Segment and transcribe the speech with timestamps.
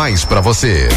[0.00, 0.88] mais para você.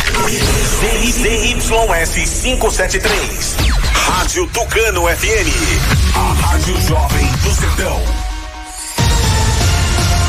[1.12, 3.56] ZYS 573.
[3.94, 6.16] Rádio Tucano FM.
[6.16, 8.02] A Rádio Jovem do Sertão.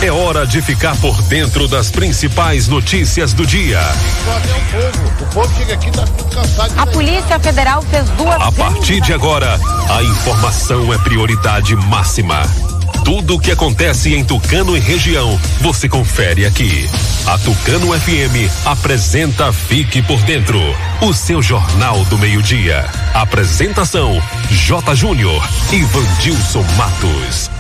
[0.03, 3.81] É hora de ficar por dentro das principais notícias do dia.
[5.21, 6.75] O povo chega aqui tá cansado.
[6.77, 8.43] A Polícia Federal fez duas.
[8.43, 9.57] A partir de agora,
[9.89, 12.43] a informação é prioridade máxima.
[13.05, 16.89] Tudo o que acontece em Tucano e região, você confere aqui.
[17.27, 20.59] A Tucano FM apresenta Fique por Dentro,
[21.03, 22.87] o seu jornal do meio-dia.
[23.13, 24.95] Apresentação: J.
[24.95, 27.54] Júnior e Vandilson Matos.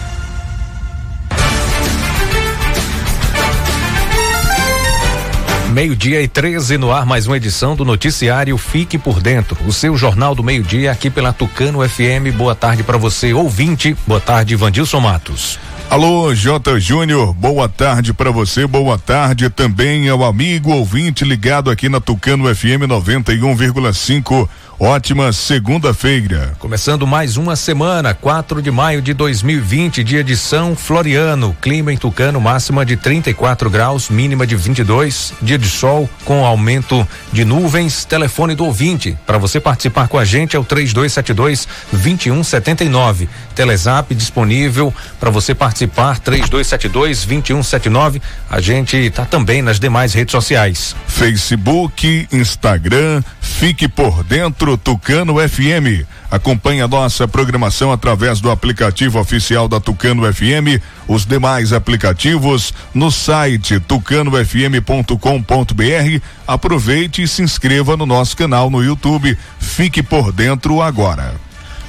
[5.74, 9.97] Meio-dia e 13 no ar, mais uma edição do noticiário Fique por Dentro, o seu
[9.97, 12.33] jornal do meio-dia aqui pela Tucano FM.
[12.37, 13.97] Boa tarde para você, ouvinte.
[14.06, 15.59] Boa tarde, Vandilson Matos.
[15.91, 16.78] Alô, J.
[16.78, 22.55] Júnior, boa tarde para você, boa tarde também ao amigo ouvinte ligado aqui na Tucano
[22.55, 24.48] FM 91,5.
[24.85, 26.53] Ótima segunda-feira.
[26.59, 31.57] Começando mais uma semana, 4 de maio de 2020, dia de São Floriano.
[31.59, 35.33] Clima em Tucano, máxima de 34 graus, mínima de 22.
[35.41, 38.05] Dia de sol com aumento de nuvens.
[38.05, 39.17] Telefone do ouvinte.
[39.27, 43.27] Para você participar com a gente é o 3272 2179.
[43.55, 48.21] Telezap disponível para você participar 3272 2179.
[48.51, 50.95] A gente está também nas demais redes sociais.
[51.07, 56.05] Facebook, Instagram, fique por dentro Tucano FM.
[56.30, 63.11] Acompanhe a nossa programação através do aplicativo oficial da Tucano FM, os demais aplicativos no
[63.11, 66.22] site tucanofm.com.br.
[66.47, 69.36] Aproveite e se inscreva no nosso canal no YouTube.
[69.58, 71.34] Fique por dentro agora.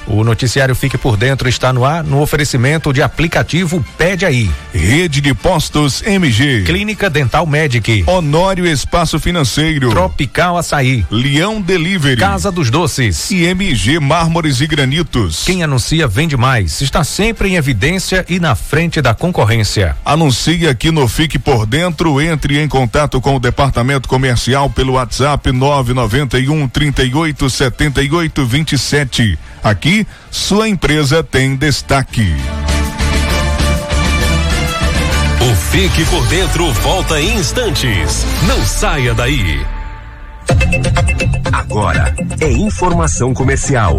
[0.06, 4.50] O noticiário Fique por Dentro está no ar no oferecimento de aplicativo Pede Aí.
[4.72, 6.62] Rede de Postos MG.
[6.64, 8.04] Clínica Dental Medic.
[8.06, 9.90] Honório Espaço Financeiro.
[9.90, 11.04] Tropical Açaí.
[11.10, 12.16] Leão Delivery.
[12.20, 13.30] Casa dos Doces.
[13.30, 15.44] E MG Mármores e Granitos.
[15.44, 16.80] Quem anuncia vende mais.
[16.80, 19.96] Está sempre em evidência e na frente da concorrência.
[20.04, 22.20] Anuncie aqui no Fique por Dentro.
[22.20, 29.38] Entre em contato com o departamento comercial pelo WhatsApp 991 38 78 27.
[29.66, 29.95] Aqui,
[30.30, 32.34] sua empresa tem destaque.
[35.40, 38.26] O Fique por Dentro volta em instantes.
[38.48, 39.64] Não saia daí.
[41.52, 43.98] Agora é informação comercial.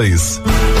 [0.01, 0.80] dois.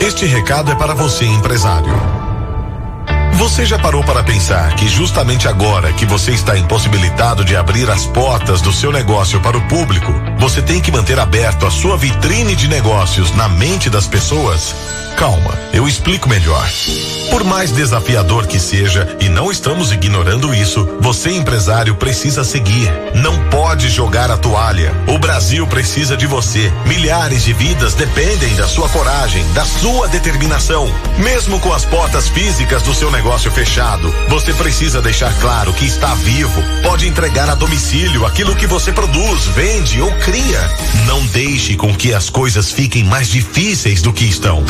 [0.00, 1.92] Este recado é para você, empresário.
[3.34, 8.06] Você já parou para pensar que justamente agora que você está impossibilitado de abrir as
[8.06, 12.54] portas do seu negócio para o público, você tem que manter aberto a sua vitrine
[12.54, 14.74] de negócios na mente das pessoas?
[15.16, 16.68] Calma, eu explico melhor.
[17.30, 22.90] Por mais desafiador que seja, e não estamos ignorando isso, você empresário precisa seguir.
[23.14, 24.92] Não pode jogar a toalha.
[25.06, 26.72] O Brasil precisa de você.
[26.86, 30.92] Milhares de vidas dependem da sua coragem, da sua determinação.
[31.18, 36.14] Mesmo com as portas físicas do seu negócio fechado, você precisa deixar claro que está
[36.16, 36.62] vivo.
[36.82, 40.60] Pode entregar a domicílio aquilo que você produz, vende ou cria.
[41.06, 44.64] Não deixe com que as coisas fiquem mais difíceis do que estão.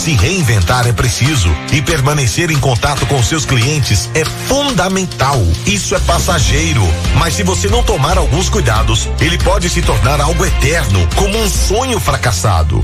[0.00, 5.36] Se reinventar é preciso e permanecer em contato com seus clientes é fundamental.
[5.66, 6.82] Isso é passageiro,
[7.18, 11.50] mas se você não tomar alguns cuidados, ele pode se tornar algo eterno, como um
[11.50, 12.82] sonho fracassado.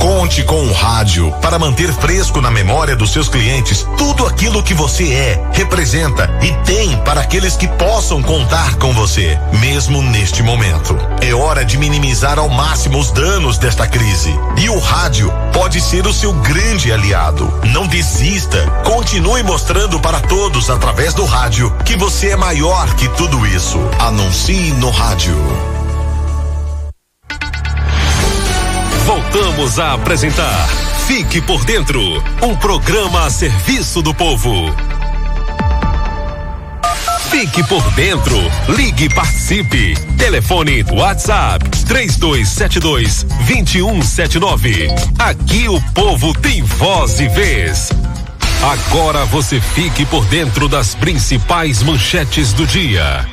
[0.00, 4.74] Conte com o rádio para manter fresco na memória dos seus clientes tudo aquilo que
[4.74, 10.96] você é, representa e tem para aqueles que possam contar com você, mesmo neste momento.
[11.20, 14.34] É hora de minimizar ao máximo os danos desta crise.
[14.56, 17.52] E o rádio pode ser o seu grande aliado.
[17.72, 18.66] Não desista.
[18.84, 23.78] Continue mostrando para todos através do rádio que você é maior que tudo isso.
[23.98, 25.75] Anuncie no rádio.
[29.32, 30.68] Voltamos a apresentar
[31.06, 32.00] Fique por Dentro
[32.42, 34.72] um programa a serviço do povo.
[37.30, 38.36] Fique por dentro.
[38.68, 39.94] Ligue e participe.
[40.16, 44.88] Telefone WhatsApp 3272 2179.
[45.18, 47.90] Aqui o povo tem voz e vez.
[48.62, 53.26] Agora você fique por dentro das principais manchetes do dia.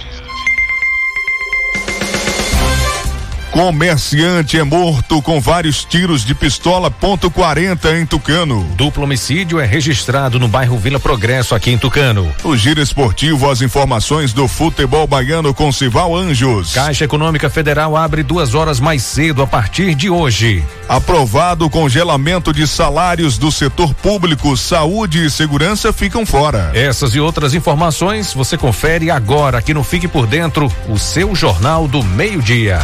[3.53, 8.63] Comerciante é morto com vários tiros de pistola ponto .40 em Tucano.
[8.75, 12.33] Duplo homicídio é registrado no bairro Vila Progresso, aqui em Tucano.
[12.44, 16.73] O giro esportivo, as informações do futebol baiano com Cival Anjos.
[16.73, 20.63] Caixa Econômica Federal abre duas horas mais cedo a partir de hoje.
[20.89, 26.71] Aprovado o congelamento de salários do setor público, saúde e segurança ficam fora.
[26.73, 31.88] Essas e outras informações você confere agora aqui no Fique por Dentro, o seu jornal
[31.88, 32.79] do meio-dia.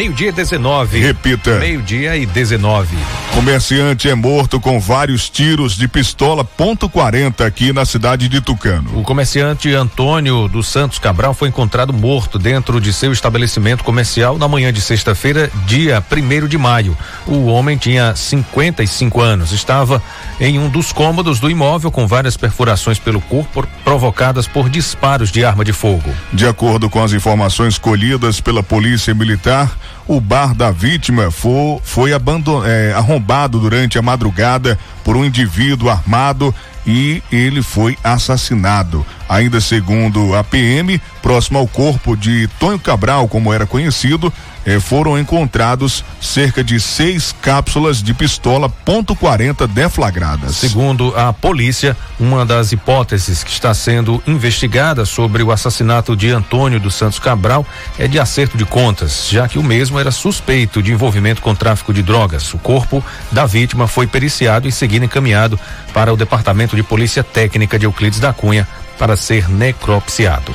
[0.00, 0.98] Meio-dia 19.
[0.98, 1.58] Repita.
[1.58, 2.96] Meio-dia e 19.
[3.34, 8.98] Comerciante é morto com vários tiros de pistola ponto .40 aqui na cidade de Tucano.
[8.98, 14.48] O comerciante Antônio dos Santos Cabral foi encontrado morto dentro de seu estabelecimento comercial na
[14.48, 16.96] manhã de sexta-feira, dia 1 de maio.
[17.26, 20.02] O homem tinha 55 anos, estava
[20.40, 25.44] em um dos cômodos do imóvel com várias perfurações pelo corpo provocadas por disparos de
[25.44, 26.10] arma de fogo.
[26.32, 29.70] De acordo com as informações colhidas pela Polícia Militar,
[30.06, 31.80] o bar da vítima foi,
[32.64, 36.54] é, arrombado durante a madrugada por um indivíduo armado
[36.86, 39.04] e ele foi assassinado.
[39.28, 44.32] Ainda segundo a PM, próximo ao corpo de Tonho Cabral, como era conhecido,
[44.64, 50.56] eh, foram encontrados cerca de seis cápsulas de pistola ponto .40 deflagradas.
[50.56, 56.80] Segundo a polícia, uma das hipóteses que está sendo investigada sobre o assassinato de Antônio
[56.80, 57.66] dos Santos Cabral
[57.98, 61.92] é de acerto de contas, já que o mesmo era suspeito de envolvimento com tráfico
[61.92, 62.52] de drogas.
[62.54, 65.58] O corpo da vítima foi periciado e seguido encaminhado
[65.92, 68.66] para o Departamento de Polícia Técnica de Euclides da Cunha
[69.00, 70.54] para ser necropsiado.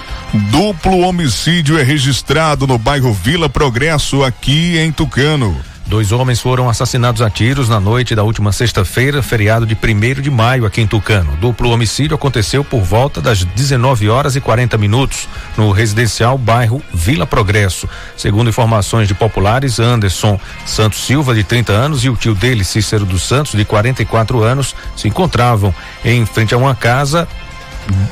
[0.52, 5.60] Duplo homicídio é registrado no bairro Vila Progresso, aqui em Tucano.
[5.88, 10.30] Dois homens foram assassinados a tiros na noite da última sexta-feira, feriado de 1 de
[10.30, 11.36] maio aqui em Tucano.
[11.38, 15.28] Duplo homicídio aconteceu por volta das 19 horas e 40 minutos
[15.58, 17.90] no residencial bairro Vila Progresso.
[18.16, 23.06] Segundo informações de populares, Anderson Santos Silva, de 30 anos, e o tio dele, Cícero
[23.06, 27.28] dos Santos, de 44 anos, se encontravam em frente a uma casa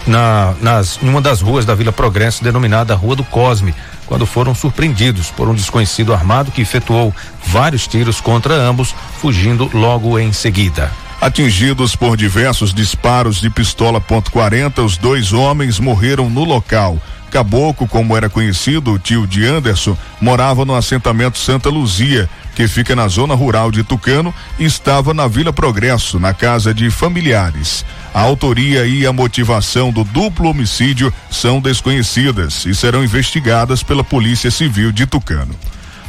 [0.05, 3.73] na, nas, em uma das ruas da Vila Progresso, denominada Rua do Cosme,
[4.05, 7.13] quando foram surpreendidos por um desconhecido armado que efetuou
[7.45, 10.91] vários tiros contra ambos, fugindo logo em seguida.
[11.21, 16.97] Atingidos por diversos disparos de pistola ponto .40, os dois homens morreram no local.
[17.33, 22.95] Caboclo, como era conhecido, o tio de Anderson, morava no assentamento Santa Luzia, que fica
[22.95, 27.83] na zona rural de Tucano, e estava na Vila Progresso, na casa de familiares.
[28.13, 34.51] A autoria e a motivação do duplo homicídio são desconhecidas e serão investigadas pela Polícia
[34.51, 35.55] Civil de Tucano.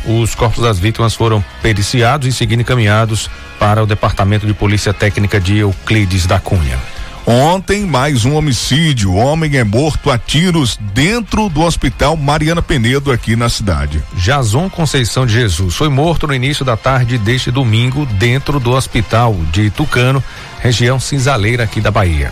[0.05, 5.41] Os corpos das vítimas foram periciados e seguindo encaminhados para o Departamento de Polícia Técnica
[5.41, 6.79] de Euclides da Cunha.
[7.27, 9.13] Ontem, mais um homicídio.
[9.13, 14.03] O homem é morto a tiros dentro do hospital Mariana Penedo, aqui na cidade.
[14.15, 19.35] Jason Conceição de Jesus foi morto no início da tarde deste domingo, dentro do hospital
[19.51, 20.23] de Tucano,
[20.61, 22.31] região cinzaleira aqui da Bahia.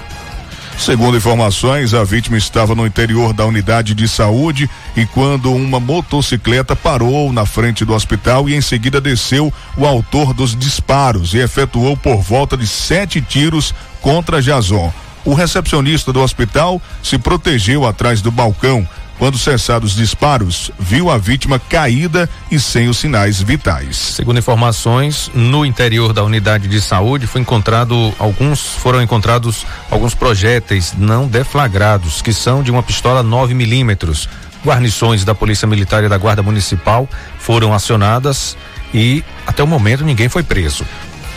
[0.78, 6.74] Segundo informações, a vítima estava no interior da unidade de saúde e quando uma motocicleta
[6.74, 11.96] parou na frente do hospital e em seguida desceu o autor dos disparos e efetuou
[11.96, 13.72] por volta de sete tiros
[14.02, 14.92] contra Jason.
[15.24, 18.86] O recepcionista do hospital se protegeu atrás do balcão.
[19.18, 23.96] Quando cessados os disparos, viu a vítima caída e sem os sinais vitais.
[23.96, 30.92] Segundo informações, no interior da unidade de saúde foi encontrado alguns foram encontrados alguns projéteis
[30.98, 34.28] não deflagrados que são de uma pistola 9 milímetros
[34.64, 38.56] Guarnições da Polícia Militar e da Guarda Municipal foram acionadas
[38.94, 40.84] e até o momento ninguém foi preso.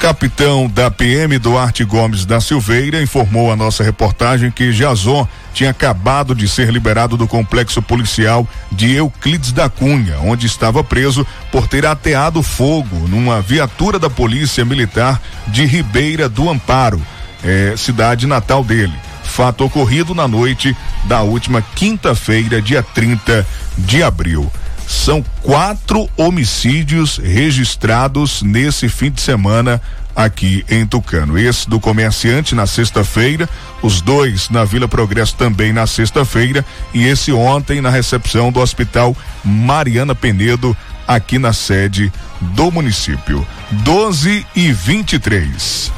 [0.06, 6.36] Capitão da PM Duarte Gomes da Silveira informou a nossa reportagem que Jason tinha acabado
[6.36, 11.88] de ser liberado do complexo policial de Euclides da Cunha, onde estava preso por ter
[11.88, 17.02] ateado fogo numa viatura da Polícia Militar de Ribeira do Amparo,
[17.44, 18.94] eh, cidade natal dele.
[19.24, 23.44] Fato ocorrido na noite da última quinta-feira, dia 30
[23.76, 24.52] de abril.
[24.88, 29.82] São quatro homicídios registrados nesse fim de semana
[30.16, 31.38] aqui em Tucano.
[31.38, 33.50] Esse do comerciante na sexta-feira,
[33.82, 39.16] os dois na Vila Progresso também na sexta-feira e esse ontem na recepção do Hospital
[39.44, 40.76] Mariana Penedo
[41.08, 43.46] aqui na sede do município.
[43.72, 45.92] 12 e 23.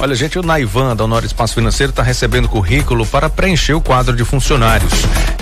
[0.00, 4.14] Olha, gente, o Naivan da Honor Espaço Financeiro está recebendo currículo para preencher o quadro
[4.14, 4.92] de funcionários.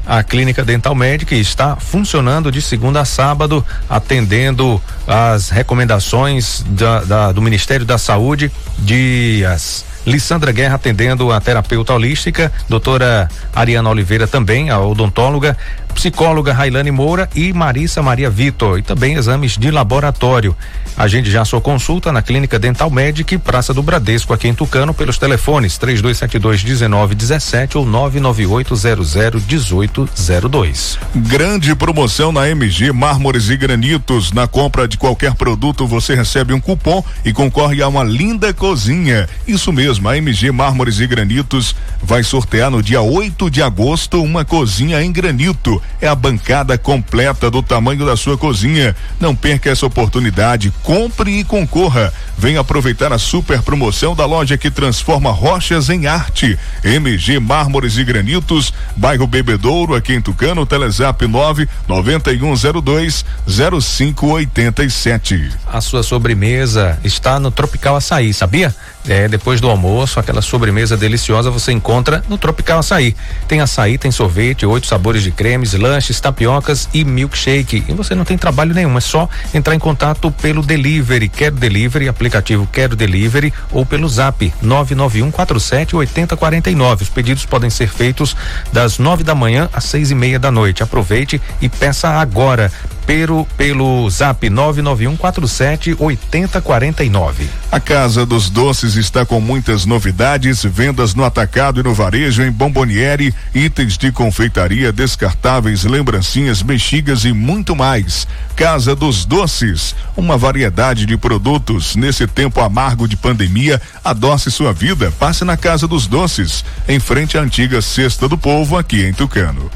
[0.06, 7.32] A Clínica Dental Médica está funcionando de segunda a sábado, atendendo as recomendações da, da,
[7.32, 9.86] do Ministério da Saúde, dias.
[10.06, 15.58] Lissandra Guerra atendendo a terapeuta holística, doutora Ariana Oliveira também, a odontóloga,
[15.96, 20.56] psicóloga Railane Moura e Marissa Maria Vitor, e também exames de laboratório.
[20.98, 25.18] Agende já sua consulta na Clínica Dental Medic, Praça do Bradesco, aqui em Tucano, pelos
[25.18, 31.00] telefones 3272 1917 ou 99800 1802.
[31.16, 34.32] Grande promoção na MG Mármores e Granitos.
[34.32, 39.28] Na compra de qualquer produto, você recebe um cupom e concorre a uma linda cozinha.
[39.48, 44.46] Isso mesmo, a MG Mármores e Granitos vai sortear no dia 8 de agosto uma
[44.46, 45.82] cozinha em granito.
[46.02, 48.96] É a bancada completa do tamanho da sua cozinha.
[49.20, 50.74] Não perca essa oportunidade.
[50.84, 52.14] Compre e concorra.
[52.38, 56.60] Venha aproveitar a super promoção da loja que transforma rochas em arte.
[56.84, 65.50] MG Mármores e Granitos, bairro Bebedouro, aqui em Tucano, Telezap 9 9102 0587.
[65.66, 68.76] A sua sobremesa está no Tropical Açaí, sabia?
[69.08, 73.16] É, depois do almoço, aquela sobremesa deliciosa você encontra no Tropical Açaí.
[73.48, 77.84] Tem açaí, tem sorvete, oito sabores de cremes, lanches, tapiocas e milkshake.
[77.88, 82.08] E você não tem trabalho nenhum, é só entrar em contato pelo delivery, Quero Delivery,
[82.08, 87.04] aplicativo Quero Delivery ou pelo Zap 99147 8049.
[87.04, 88.36] Os pedidos podem ser feitos
[88.74, 90.82] das nove da manhã às seis e meia da noite.
[90.82, 92.72] Aproveite e peça agora.
[93.06, 97.48] Pelo, pelo zap 99147 8049.
[97.72, 102.52] A Casa dos Doces está com muitas novidades, vendas no atacado e no varejo em
[102.52, 108.28] Bomboniere, itens de confeitaria, descartáveis, lembrancinhas, bexigas e muito mais.
[108.56, 113.82] Casa dos Doces, uma variedade de produtos nesse tempo amargo de pandemia.
[114.04, 118.78] Adoce sua vida, passe na Casa dos Doces, em frente à antiga Cesta do Povo
[118.78, 119.70] aqui em Tucano.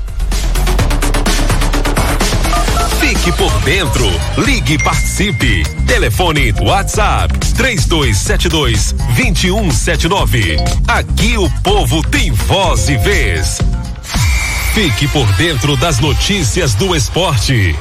[3.20, 4.06] Fique por dentro.
[4.38, 5.64] Ligue e participe.
[5.86, 10.56] Telefone WhatsApp 3272 2179.
[10.88, 13.60] Aqui o povo tem voz e vez.
[14.74, 17.76] Fique por dentro das notícias do esporte.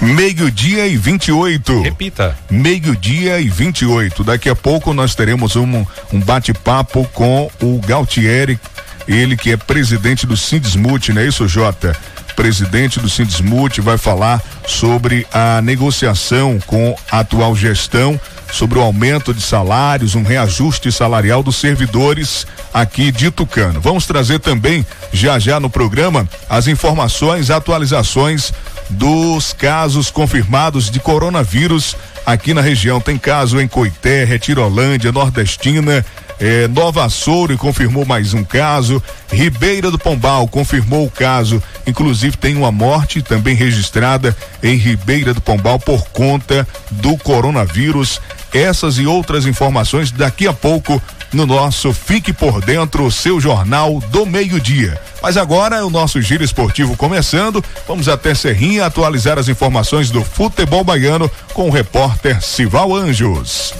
[0.00, 1.82] Meio-dia e 28.
[1.82, 2.38] Repita.
[2.48, 4.22] Meio-dia e 28.
[4.22, 8.58] Daqui a pouco nós teremos um, um bate-papo com o Galtieri,
[9.06, 11.96] ele que é presidente do Sindismut, não é isso, Jota?
[12.36, 18.18] Presidente do Sindismut vai falar sobre a negociação com a atual gestão,
[18.50, 23.80] sobre o aumento de salários, um reajuste salarial dos servidores aqui de Tucano.
[23.80, 28.52] Vamos trazer também, já já no programa, as informações, atualizações
[28.88, 33.00] dos casos confirmados de coronavírus aqui na região.
[33.00, 36.04] Tem caso em Coité, Retirolândia, Nordestina,
[36.40, 39.02] eh, Nova Açouro confirmou mais um caso.
[39.30, 41.62] Ribeira do Pombal confirmou o caso.
[41.86, 48.20] Inclusive tem uma morte também registrada em Ribeira do Pombal por conta do coronavírus.
[48.52, 51.00] Essas e outras informações daqui a pouco
[51.32, 55.00] no nosso Fique por Dentro, seu jornal do meio-dia.
[55.22, 57.64] Mas agora o nosso giro esportivo começando.
[57.86, 63.72] Vamos até Serrinha atualizar as informações do futebol baiano com o repórter Sival Anjos.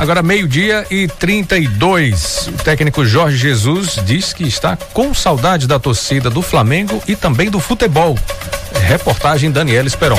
[0.00, 2.48] Agora meio-dia e 32.
[2.48, 7.50] O técnico Jorge Jesus diz que está com saudade da torcida do Flamengo e também
[7.50, 8.18] do futebol.
[8.88, 10.18] Reportagem Daniela Esperon.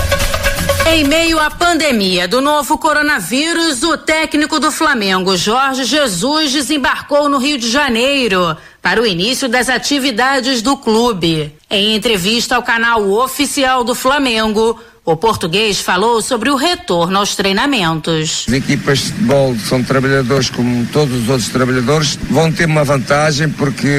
[0.86, 7.40] Em meio à pandemia do novo coronavírus, o técnico do Flamengo, Jorge Jesus, desembarcou no
[7.40, 11.56] Rio de Janeiro para o início das atividades do clube.
[11.68, 18.46] Em entrevista ao canal oficial do Flamengo, o português falou sobre o retorno aos treinamentos.
[18.48, 23.50] As equipas de futebol são trabalhadores como todos os outros trabalhadores, vão ter uma vantagem
[23.50, 23.90] porque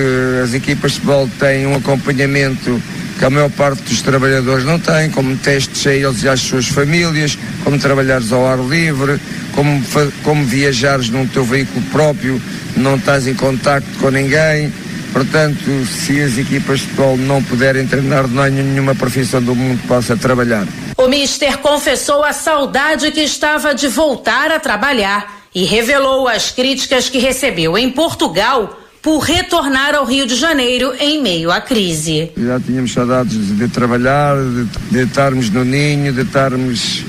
[0.43, 2.81] as equipas de futebol têm um acompanhamento
[3.19, 6.67] que a maior parte dos trabalhadores não tem, como testes a eles e às suas
[6.69, 9.21] famílias, como trabalhares ao ar livre,
[9.55, 9.83] como,
[10.23, 12.41] como viajares num teu veículo próprio,
[12.77, 14.73] não estás em contacto com ninguém.
[15.12, 19.81] Portanto, se as equipas de futebol não puderem treinar, não há nenhuma profissão do mundo
[19.81, 20.66] que possa trabalhar.
[20.96, 27.11] O Mister confessou a saudade que estava de voltar a trabalhar e revelou as críticas
[27.11, 32.31] que recebeu em Portugal por retornar ao Rio de Janeiro em meio à crise.
[32.37, 37.05] Já tínhamos saudades de trabalhar, de, de estarmos no ninho, de estarmos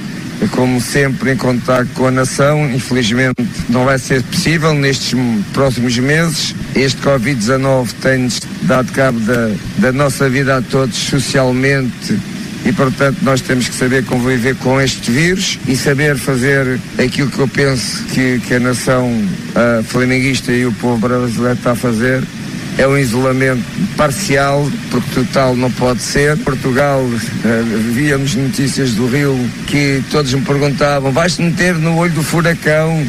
[0.49, 2.69] como sempre, em contato com a nação.
[2.71, 3.36] Infelizmente,
[3.69, 5.13] não vai ser possível nestes
[5.53, 6.56] próximos meses.
[6.75, 12.19] Este Covid-19 tem-nos dado cabo da, da nossa vida a todos socialmente
[12.65, 17.39] e, portanto, nós temos que saber conviver com este vírus e saber fazer aquilo que
[17.39, 19.12] eu penso que, que a nação
[19.86, 22.23] flamenguista e o povo brasileiro está a fazer,
[22.77, 23.63] é um isolamento
[23.95, 26.38] parcial, porque total não pode ser.
[26.39, 32.23] Portugal, uh, víamos notícias do Rio que todos me perguntavam: vais-te meter no olho do
[32.23, 33.05] furacão?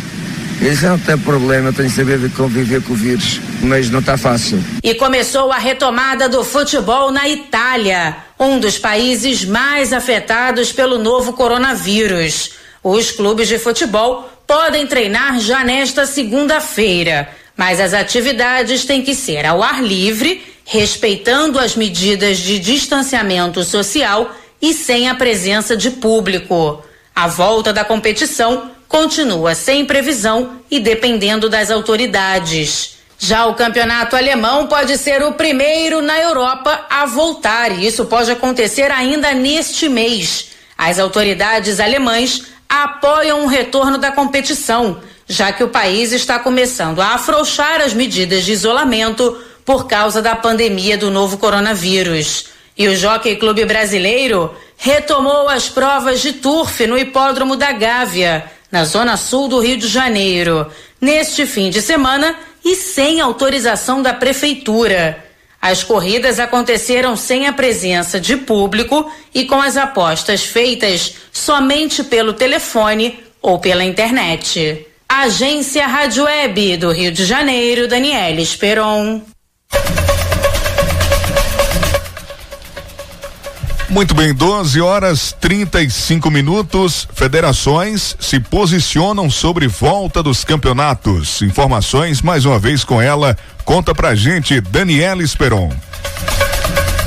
[0.60, 4.16] Isso não tem problema, tenho que saber de conviver com o vírus, mas não está
[4.16, 4.62] fácil.
[4.82, 11.32] E começou a retomada do futebol na Itália, um dos países mais afetados pelo novo
[11.32, 12.52] coronavírus.
[12.82, 19.46] Os clubes de futebol podem treinar já nesta segunda-feira mas as atividades têm que ser
[19.46, 26.82] ao ar livre, respeitando as medidas de distanciamento social e sem a presença de público.
[27.14, 32.96] A volta da competição continua sem previsão e dependendo das autoridades.
[33.18, 38.30] Já o campeonato alemão pode ser o primeiro na Europa a voltar e isso pode
[38.30, 40.50] acontecer ainda neste mês.
[40.76, 47.14] As autoridades alemãs apoiam o retorno da competição já que o país está começando a
[47.14, 52.46] afrouxar as medidas de isolamento por causa da pandemia do novo coronavírus.
[52.76, 58.84] E o Jockey Clube Brasileiro retomou as provas de turf no Hipódromo da Gávea, na
[58.84, 60.66] zona sul do Rio de Janeiro,
[61.00, 65.22] neste fim de semana e sem autorização da prefeitura.
[65.62, 72.34] As corridas aconteceram sem a presença de público e com as apostas feitas somente pelo
[72.34, 74.86] telefone ou pela internet.
[75.08, 79.20] Agência Rádio Web do Rio de Janeiro, Daniela Esperon.
[83.88, 87.06] Muito bem, 12 horas 35 minutos.
[87.14, 91.40] Federações se posicionam sobre volta dos campeonatos.
[91.42, 93.36] Informações mais uma vez com ela.
[93.64, 95.70] Conta pra gente, Daniela Esperon.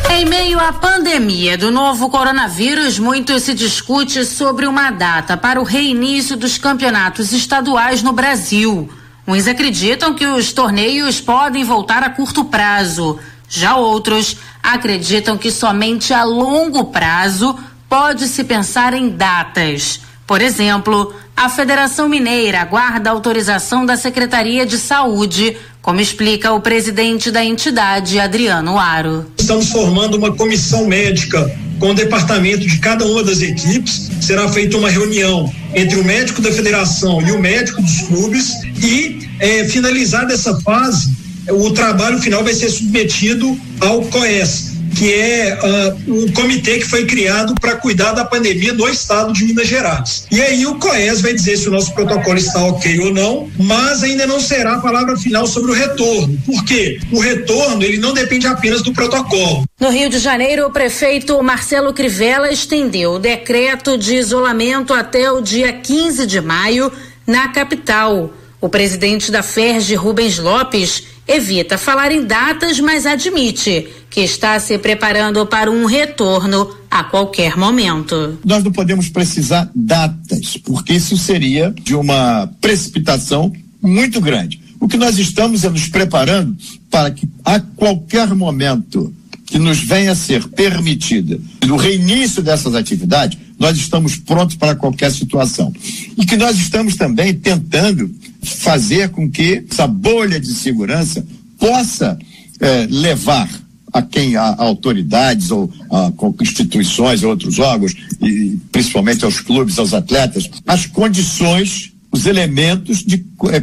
[0.09, 5.63] Em meio à pandemia do novo coronavírus, muito se discute sobre uma data para o
[5.63, 8.89] reinício dos campeonatos estaduais no Brasil.
[9.27, 13.19] Uns acreditam que os torneios podem voltar a curto prazo.
[13.49, 17.57] Já outros acreditam que somente a longo prazo
[17.89, 20.01] pode-se pensar em datas.
[20.25, 25.55] Por exemplo, a Federação Mineira aguarda autorização da Secretaria de Saúde
[25.87, 29.25] como explica o presidente da entidade, Adriano Aro.
[29.37, 34.09] Estamos formando uma comissão médica com o departamento de cada uma das equipes.
[34.19, 38.51] Será feita uma reunião entre o médico da federação e o médico dos clubes
[38.83, 41.09] e, é, finalizada essa fase,
[41.49, 47.05] o trabalho final vai ser submetido ao COES, que é uh, um comitê que foi
[47.05, 50.25] criado para cuidar da pandemia no estado de Minas Gerais.
[50.31, 54.01] E aí o COES vai dizer se o nosso protocolo está ok ou não, mas
[54.01, 56.35] ainda não será a palavra final sobre o retorno.
[56.43, 56.99] Por quê?
[57.11, 59.65] O retorno ele não depende apenas do protocolo.
[59.79, 65.41] No Rio de Janeiro, o prefeito Marcelo Crivella estendeu o decreto de isolamento até o
[65.41, 66.91] dia 15 de maio
[67.27, 68.33] na capital.
[68.59, 74.77] O presidente da FERJ, Rubens Lopes, evita falar em datas, mas admite que está se
[74.79, 78.39] preparando para um retorno a qualquer momento.
[78.43, 84.59] Nós não podemos precisar datas, porque isso seria de uma precipitação muito grande.
[84.79, 86.55] O que nós estamos é nos preparando
[86.89, 89.13] para que a qualquer momento
[89.45, 95.11] que nos venha a ser permitida no reinício dessas atividades, nós estamos prontos para qualquer
[95.11, 95.73] situação.
[96.17, 101.25] E que nós estamos também tentando fazer com que essa bolha de segurança
[101.59, 102.17] possa
[102.59, 103.49] eh, levar
[103.93, 109.79] a quem a, a autoridades ou a, a instituições, outros órgãos, e principalmente aos clubes,
[109.79, 113.59] aos atletas, as condições, os elementos de, eh,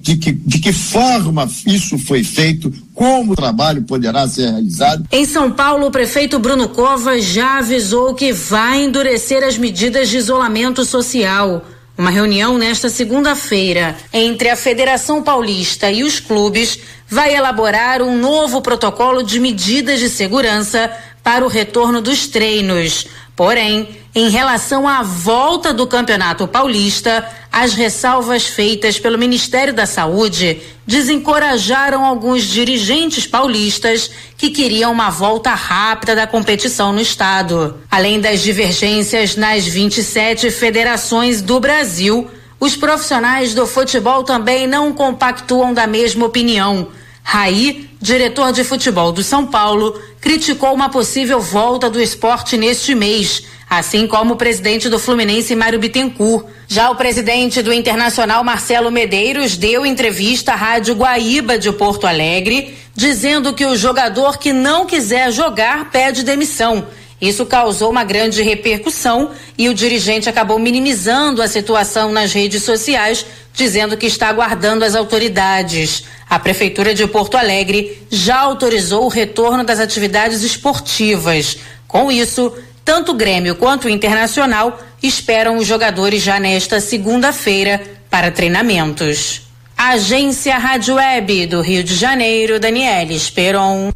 [0.00, 5.06] de que, de que forma isso foi feito, como o trabalho poderá ser realizado.
[5.12, 10.16] Em São Paulo, o prefeito Bruno Covas já avisou que vai endurecer as medidas de
[10.16, 11.64] isolamento social.
[11.98, 18.62] Uma reunião nesta segunda-feira entre a Federação Paulista e os clubes vai elaborar um novo
[18.62, 20.92] protocolo de medidas de segurança
[21.24, 23.08] para o retorno dos treinos.
[23.38, 30.60] Porém, em relação à volta do Campeonato Paulista, as ressalvas feitas pelo Ministério da Saúde
[30.84, 37.78] desencorajaram alguns dirigentes paulistas que queriam uma volta rápida da competição no estado.
[37.88, 45.72] Além das divergências nas 27 federações do Brasil, os profissionais do futebol também não compactuam
[45.72, 46.88] da mesma opinião.
[47.30, 53.42] Raí, diretor de futebol do São Paulo, criticou uma possível volta do esporte neste mês,
[53.68, 56.46] assim como o presidente do Fluminense, Mário Bittencourt.
[56.66, 62.78] Já o presidente do Internacional, Marcelo Medeiros, deu entrevista à Rádio Guaíba de Porto Alegre,
[62.94, 66.86] dizendo que o jogador que não quiser jogar pede demissão
[67.20, 73.26] isso causou uma grande repercussão e o dirigente acabou minimizando a situação nas redes sociais,
[73.52, 76.04] dizendo que está aguardando as autoridades.
[76.30, 81.58] A Prefeitura de Porto Alegre já autorizou o retorno das atividades esportivas.
[81.88, 82.52] Com isso,
[82.84, 89.42] tanto o Grêmio quanto o Internacional esperam os jogadores já nesta segunda-feira para treinamentos.
[89.76, 93.90] Agência Rádio Web do Rio de Janeiro, Daniela Esperon.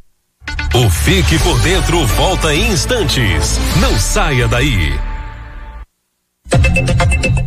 [0.74, 3.58] O Fique por Dentro volta em instantes.
[3.78, 4.98] Não saia daí.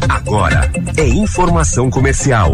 [0.07, 2.53] Agora é informação comercial.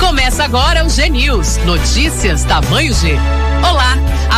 [0.00, 1.58] Começa agora o G News.
[1.58, 3.14] Notícias tamanho G.
[3.62, 3.94] Olá!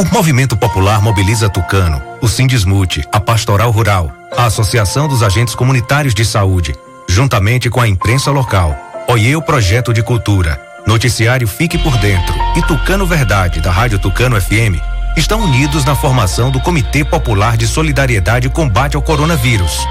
[0.00, 6.14] O Movimento Popular mobiliza Tucano, o Sindismute, a Pastoral Rural, a Associação dos Agentes Comunitários
[6.14, 6.74] de Saúde,
[7.06, 8.74] juntamente com a imprensa local,
[9.06, 14.80] o Projeto de Cultura, Noticiário Fique por Dentro e Tucano Verdade, da Rádio Tucano FM,
[15.18, 19.86] estão unidos na formação do Comitê Popular de Solidariedade e Combate ao Coronavírus.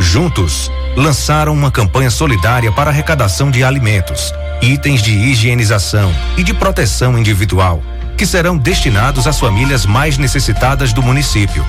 [0.00, 7.18] Juntos, lançaram uma campanha solidária para arrecadação de alimentos, itens de higienização e de proteção
[7.18, 7.82] individual
[8.22, 11.66] que serão destinados às famílias mais necessitadas do município.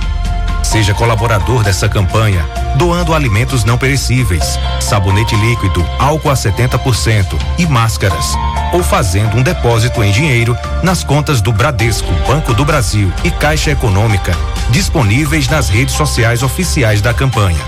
[0.62, 8.38] Seja colaborador dessa campanha, doando alimentos não perecíveis, sabonete líquido, álcool a 70% e máscaras,
[8.72, 13.72] ou fazendo um depósito em dinheiro nas contas do Bradesco, Banco do Brasil e Caixa
[13.72, 14.32] Econômica,
[14.70, 17.66] disponíveis nas redes sociais oficiais da campanha.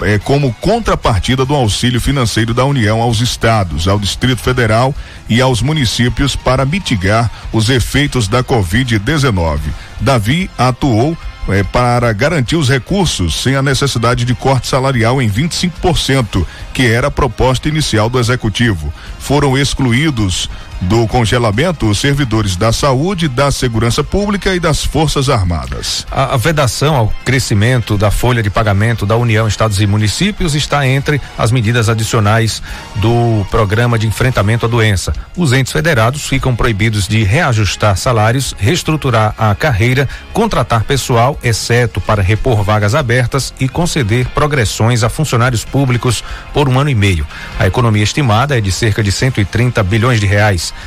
[0.01, 4.93] é, como contrapartida do auxílio financeiro da União aos estados, ao Distrito Federal
[5.29, 9.61] e aos municípios para mitigar os efeitos da Covid-19.
[10.01, 11.17] Davi atuou
[11.49, 17.09] é, para garantir os recursos sem a necessidade de corte salarial em 25%, que era
[17.09, 18.93] a proposta inicial do executivo.
[19.19, 20.49] Foram excluídos
[20.83, 26.07] do congelamento os servidores da saúde, da segurança pública e das forças armadas.
[26.11, 30.87] A, a, vedação ao crescimento da folha de pagamento da União, Estados e Municípios está
[30.87, 32.63] entre as medidas adicionais
[32.97, 35.13] do programa de enfrentamento à doença.
[35.37, 42.23] Os entes federados ficam proibidos de reajustar salários, reestruturar a carreira, contratar pessoal, exceto para
[42.23, 47.27] repor vagas abertas e conceder progressões a funcionários públicos por um ano e meio.
[47.59, 50.27] A economia estimada é de cerca de 130 bilhões de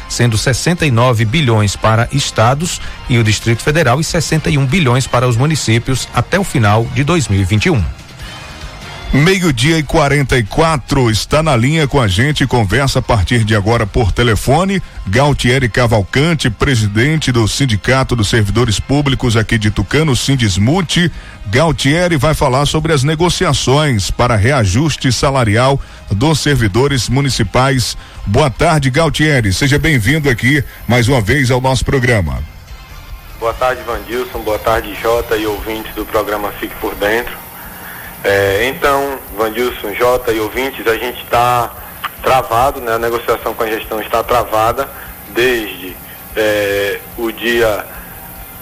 [0.09, 6.07] sendo 69 bilhões para estados e o Distrito Federal e 61 bilhões para os municípios
[6.13, 7.83] até o final de 2021.
[9.13, 14.11] Meio-dia e 44 está na linha com a gente, conversa a partir de agora por
[14.11, 14.81] telefone.
[15.07, 21.09] Galtieri Cavalcante, presidente do Sindicato dos Servidores Públicos aqui de Tucano, Sindismute.
[21.47, 25.79] Galtieri vai falar sobre as negociações para reajuste salarial
[26.11, 27.95] dos servidores municipais.
[28.27, 29.53] Boa tarde, Galtieri.
[29.53, 32.39] Seja bem-vindo aqui mais uma vez ao nosso programa.
[33.39, 34.39] Boa tarde, Vandilson.
[34.39, 37.37] Boa tarde, Jota e ouvintes do programa Fique por Dentro.
[38.23, 41.71] É, então, Vandilson, Jota e ouvintes, a gente está
[42.23, 42.93] travado, né?
[42.93, 44.89] A negociação com a gestão está travada
[45.29, 45.95] desde
[46.35, 47.85] é, o dia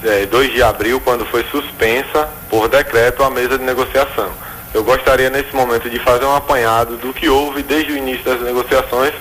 [0.04, 4.30] é, 2 de abril, quando foi suspensa por decreto a mesa de negociação.
[4.74, 8.42] Eu gostaria nesse momento de fazer um apanhado do que houve desde o início das
[8.42, 9.14] negociações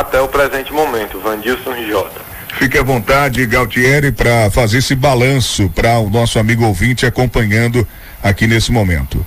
[0.00, 1.20] até o presente momento.
[1.20, 2.20] Vandilson Jota.
[2.58, 7.86] Fique à vontade, Galtieri, para fazer esse balanço para o nosso amigo ouvinte acompanhando
[8.22, 9.26] aqui nesse momento.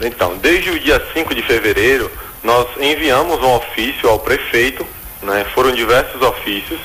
[0.00, 2.10] Então, desde o dia 5 de fevereiro,
[2.44, 4.86] nós enviamos um ofício ao prefeito,
[5.22, 6.78] né, foram diversos ofícios,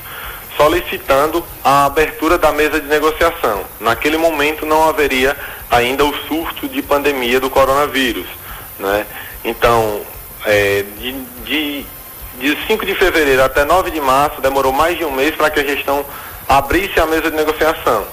[0.55, 3.63] solicitando a abertura da mesa de negociação.
[3.79, 5.35] Naquele momento não haveria
[5.69, 8.27] ainda o surto de pandemia do coronavírus.
[8.79, 9.05] Né?
[9.43, 10.01] Então,
[10.45, 11.13] é, de,
[11.45, 11.85] de,
[12.41, 15.59] de 5 de fevereiro até 9 de março, demorou mais de um mês para que
[15.59, 16.03] a gestão
[16.49, 18.05] abrisse a mesa de negociação.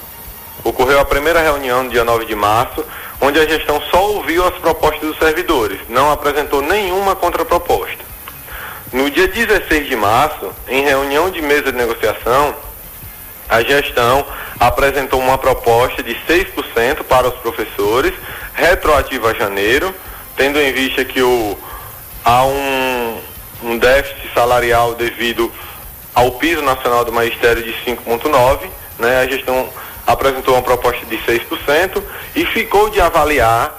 [0.62, 2.85] Ocorreu a primeira reunião no dia 9 de março,
[3.21, 8.05] onde a gestão só ouviu as propostas dos servidores, não apresentou nenhuma contraproposta.
[8.93, 12.55] No dia 16 de março, em reunião de mesa de negociação,
[13.49, 14.27] a gestão
[14.61, 18.12] apresentou uma proposta de 6% para os professores,
[18.55, 19.95] retroativa a janeiro,
[20.37, 21.57] tendo em vista que o,
[22.25, 23.21] há um,
[23.62, 25.53] um déficit salarial devido
[26.14, 28.68] ao piso nacional do magistério de 5,9%,
[28.99, 29.21] né?
[29.21, 29.68] A gestão
[30.07, 32.03] apresentou uma proposta de 6%
[32.35, 33.75] e ficou de avaliar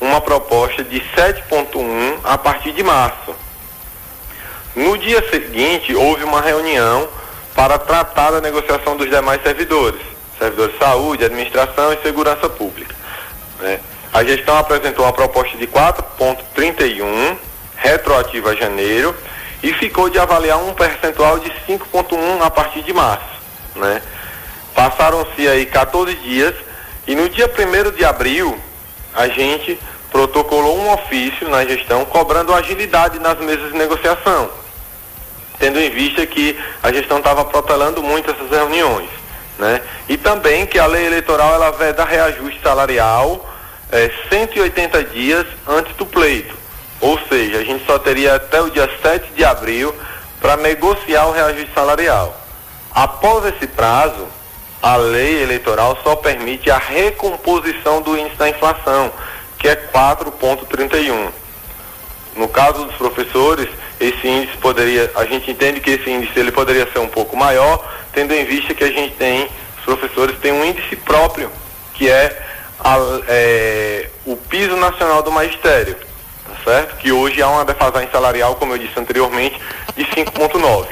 [0.00, 3.34] uma proposta de 7,1% a partir de março.
[4.74, 7.08] No dia seguinte, houve uma reunião
[7.54, 10.00] para tratar da negociação dos demais servidores,
[10.38, 12.94] servidores de saúde, administração e segurança pública.
[13.60, 13.78] Né?
[14.12, 17.36] A gestão apresentou uma proposta de 4,31,
[17.84, 19.14] retroativa a janeiro,
[19.62, 23.34] e ficou de avaliar um percentual de 5,1 a partir de março.
[23.76, 24.02] Né?
[24.74, 26.54] Passaram-se aí 14 dias
[27.06, 28.58] e no dia 1 de abril
[29.14, 29.78] a gente
[30.10, 34.50] protocolou um ofício na gestão cobrando agilidade nas mesas de negociação,
[35.58, 39.08] tendo em vista que a gestão estava protelando muito essas reuniões.
[39.58, 39.80] Né?
[40.08, 43.48] E também que a lei eleitoral ela veda reajuste salarial
[43.90, 46.63] é, 180 dias antes do pleito.
[47.00, 49.94] Ou seja, a gente só teria até o dia 7 de abril
[50.40, 52.38] para negociar o reajuste salarial.
[52.94, 54.26] Após esse prazo,
[54.80, 59.10] a lei eleitoral só permite a recomposição do índice da inflação,
[59.58, 61.30] que é 4,31.
[62.36, 63.68] No caso dos professores,
[64.00, 67.82] esse índice poderia, a gente entende que esse índice ele poderia ser um pouco maior,
[68.12, 69.48] tendo em vista que a gente tem,
[69.78, 71.50] os professores têm um índice próprio,
[71.94, 72.42] que é,
[72.78, 72.96] a,
[73.28, 75.96] é o piso nacional do magistério,
[76.44, 76.96] tá certo?
[76.96, 79.60] Que hoje há uma defasagem salarial, como eu disse anteriormente,
[79.96, 80.88] de 5,9.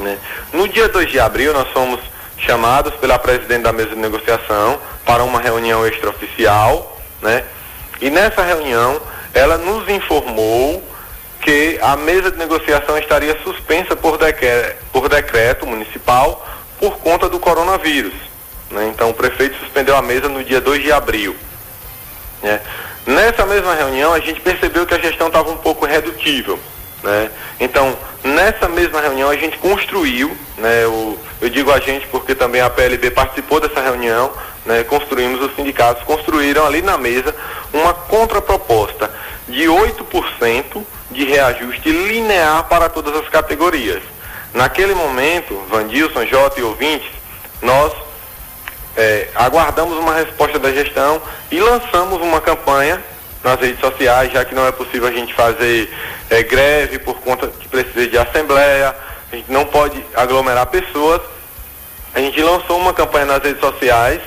[0.00, 0.18] Né?
[0.52, 2.00] No dia 2 de abril, nós fomos
[2.38, 7.44] chamados pela presidente da mesa de negociação para uma reunião extraoficial, né?
[8.00, 9.00] E nessa reunião,
[9.32, 10.82] ela nos informou
[11.40, 16.44] que a mesa de negociação estaria suspensa por decreto, por decreto municipal
[16.78, 18.14] por conta do coronavírus.
[18.70, 18.90] Né?
[18.92, 21.36] Então, o prefeito suspendeu a mesa no dia 2 de abril.
[22.42, 22.60] Né?
[23.06, 26.58] Nessa mesma reunião, a gente percebeu que a gestão estava um pouco redutível.
[27.02, 27.30] Né?
[27.60, 32.62] Então, nessa mesma reunião, a gente construiu, né, o, eu digo a gente porque também
[32.62, 34.32] a PLB participou dessa reunião,
[34.64, 37.34] né, construímos, os sindicatos construíram ali na mesa
[37.74, 39.10] uma contraproposta
[39.46, 44.02] de 8% de reajuste linear para todas as categorias.
[44.54, 47.10] Naquele momento, Vandilson, Jota e ouvintes,
[47.60, 47.92] nós
[48.96, 51.20] é, aguardamos uma resposta da gestão
[51.50, 53.02] e lançamos uma campanha
[53.42, 55.92] nas redes sociais, já que não é possível a gente fazer
[56.30, 58.94] é, greve por conta que precisa de assembleia,
[59.30, 61.20] a gente não pode aglomerar pessoas.
[62.14, 64.20] A gente lançou uma campanha nas redes sociais,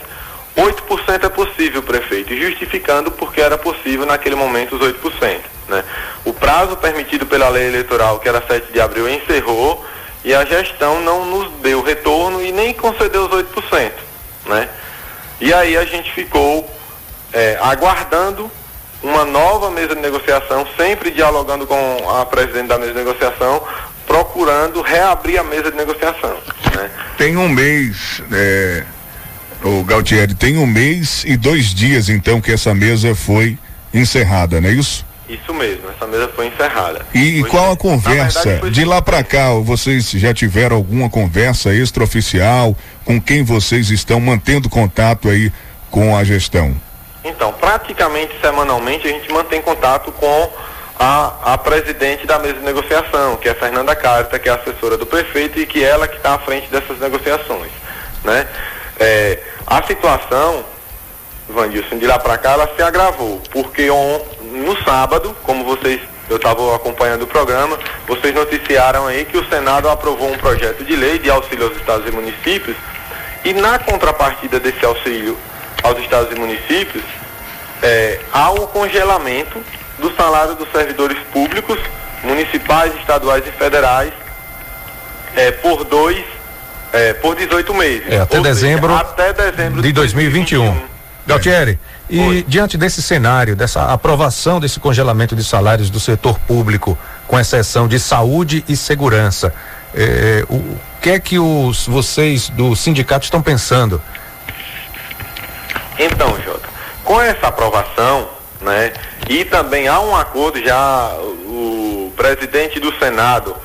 [0.57, 5.39] 8% é possível, prefeito, justificando porque era possível naquele momento os 8%.
[5.69, 5.83] Né?
[6.25, 9.85] O prazo permitido pela lei eleitoral, que era 7 de abril, encerrou
[10.25, 13.91] e a gestão não nos deu retorno e nem concedeu os 8%.
[14.47, 14.69] Né?
[15.39, 16.69] E aí a gente ficou
[17.33, 18.49] é, aguardando
[19.03, 23.61] uma nova mesa de negociação, sempre dialogando com a presidente da mesa de negociação,
[24.05, 26.35] procurando reabrir a mesa de negociação.
[26.75, 26.89] Né?
[27.17, 28.83] Tem um mês, é,
[29.63, 33.57] o Galtieri, tem um mês e dois dias então que essa mesa foi
[33.93, 35.05] encerrada, não é isso?
[35.29, 37.05] Isso mesmo, essa mesa foi encerrada.
[37.13, 38.43] E, foi qual a conversa?
[38.43, 42.75] Verdade, de lá para cá, vocês já tiveram alguma conversa extraoficial?
[43.07, 45.49] Com quem vocês estão mantendo contato aí
[45.89, 46.75] com a gestão?
[47.23, 50.51] Então, praticamente semanalmente a gente mantém contato com
[50.99, 54.97] a, a presidente da mesa de negociação, que é a Fernanda Carta, que é assessora
[54.97, 57.71] do prefeito e que é ela que está à frente dessas negociações.
[58.25, 58.45] Né?
[58.99, 60.65] É, a situação,
[61.47, 64.19] Vandilson, de lá para cá, ela se agravou, porque on,
[64.51, 69.87] no sábado, como vocês, eu estava acompanhando o programa, vocês noticiaram aí que o Senado
[69.87, 72.75] aprovou um projeto de lei de auxílio aos estados e municípios,
[73.47, 75.37] e na contrapartida desse auxílio
[75.81, 77.03] aos estados e municípios,
[77.81, 79.63] é, há o congelamento
[79.97, 81.79] do salário dos servidores públicos,
[82.23, 84.11] municipais, estaduais e federais,
[85.33, 86.25] é, por dois,
[86.91, 88.03] é, por 18 meses.
[88.09, 90.65] É, até dezembro, seja, até dezembro de 2021.
[90.65, 90.97] 2021.
[91.25, 91.79] Galtieri,
[92.09, 92.45] e Oi.
[92.47, 97.97] diante desse cenário, dessa aprovação desse congelamento de salários do setor público, com exceção de
[97.97, 99.53] saúde e segurança,
[99.93, 104.01] é, o que é que os vocês do sindicato estão pensando
[105.99, 106.69] então, Jota,
[107.03, 108.29] com essa aprovação,
[108.61, 108.93] né,
[109.27, 111.11] e também há um acordo já,
[111.45, 113.55] o presidente do Senado,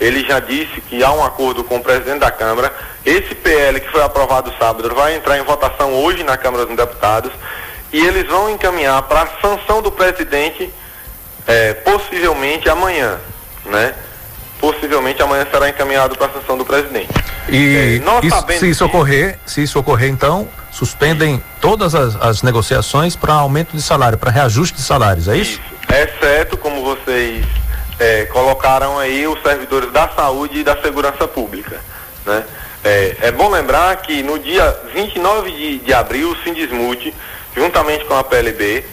[0.00, 2.72] ele já disse que há um acordo com o presidente da Câmara.
[3.04, 7.30] Esse PL que foi aprovado sábado vai entrar em votação hoje na Câmara dos Deputados
[7.92, 10.72] e eles vão encaminhar para a sanção do presidente
[11.46, 13.18] é, possivelmente amanhã,
[13.66, 13.94] né?
[14.62, 17.08] Possivelmente amanhã será encaminhado para a sanção do presidente.
[17.48, 18.96] E é, isso, se isso que...
[18.96, 24.30] ocorrer, se isso ocorrer, então suspendem todas as, as negociações para aumento de salário, para
[24.30, 25.60] reajuste de salários, é isso?
[25.60, 25.92] isso.
[25.92, 27.44] Exceto, como vocês
[27.98, 31.80] é, colocaram aí, os servidores da saúde e da segurança pública.
[32.24, 32.44] Né?
[32.84, 37.12] É, é bom lembrar que no dia 29 de, de abril, o Sindismute,
[37.56, 38.84] juntamente com a PLB,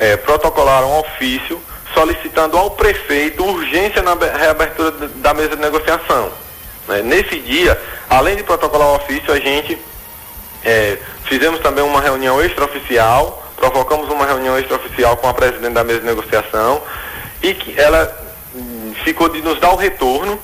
[0.00, 1.62] é, protocolaram um ofício
[1.96, 6.30] solicitando ao prefeito urgência na reabertura da mesa de negociação.
[6.86, 7.00] Né?
[7.00, 7.80] Nesse dia,
[8.10, 9.78] além de protocolar o ofício, a gente
[10.62, 16.00] é, fizemos também uma reunião extraoficial, provocamos uma reunião extraoficial com a presidente da mesa
[16.00, 16.82] de negociação
[17.42, 18.14] e que ela
[18.54, 20.38] hum, ficou de nos dar o retorno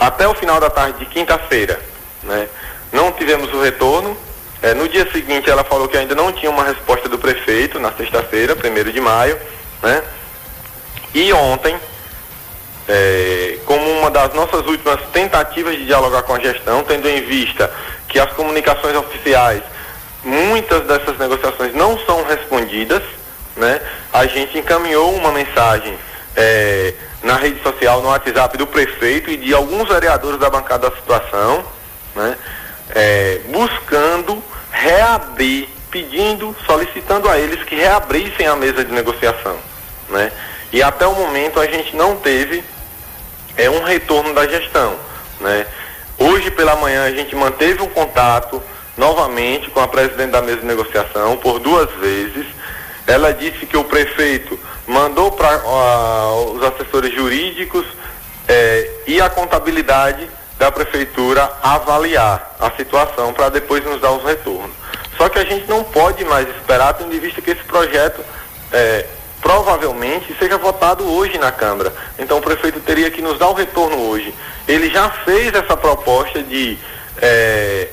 [0.00, 1.78] até o final da tarde de quinta-feira.
[2.22, 2.48] Né?
[2.90, 4.16] Não tivemos o retorno.
[4.62, 7.92] É, no dia seguinte ela falou que ainda não tinha uma resposta do prefeito, na
[7.92, 9.38] sexta-feira, primeiro de maio.
[9.82, 10.02] Né?
[11.14, 11.78] E ontem,
[12.88, 17.70] é, como uma das nossas últimas tentativas de dialogar com a gestão, tendo em vista
[18.08, 19.62] que as comunicações oficiais,
[20.24, 23.02] muitas dessas negociações não são respondidas,
[23.56, 23.80] né?
[24.12, 25.96] A gente encaminhou uma mensagem
[26.34, 30.96] é, na rede social, no WhatsApp do prefeito e de alguns vereadores da bancada da
[30.96, 31.64] situação,
[32.16, 32.36] né?
[32.90, 34.42] É, buscando
[34.72, 39.56] reabrir, pedindo, solicitando a eles que reabrissem a mesa de negociação,
[40.08, 40.32] né?
[40.74, 42.64] E até o momento a gente não teve
[43.56, 44.96] é um retorno da gestão,
[45.38, 45.64] né?
[46.18, 48.60] Hoje pela manhã a gente manteve um contato
[48.96, 52.44] novamente com a presidente da mesa de negociação por duas vezes.
[53.06, 55.62] Ela disse que o prefeito mandou para
[56.56, 57.86] os assessores jurídicos
[58.48, 64.74] eh, e a contabilidade da prefeitura avaliar a situação para depois nos dar os retornos.
[65.16, 68.20] Só que a gente não pode mais esperar, tendo em vista que esse projeto
[68.72, 69.06] eh,
[69.44, 71.92] provavelmente seja votado hoje na Câmara.
[72.18, 74.34] Então o prefeito teria que nos dar o retorno hoje.
[74.66, 76.78] Ele já fez essa proposta de
[77.20, 77.88] eh,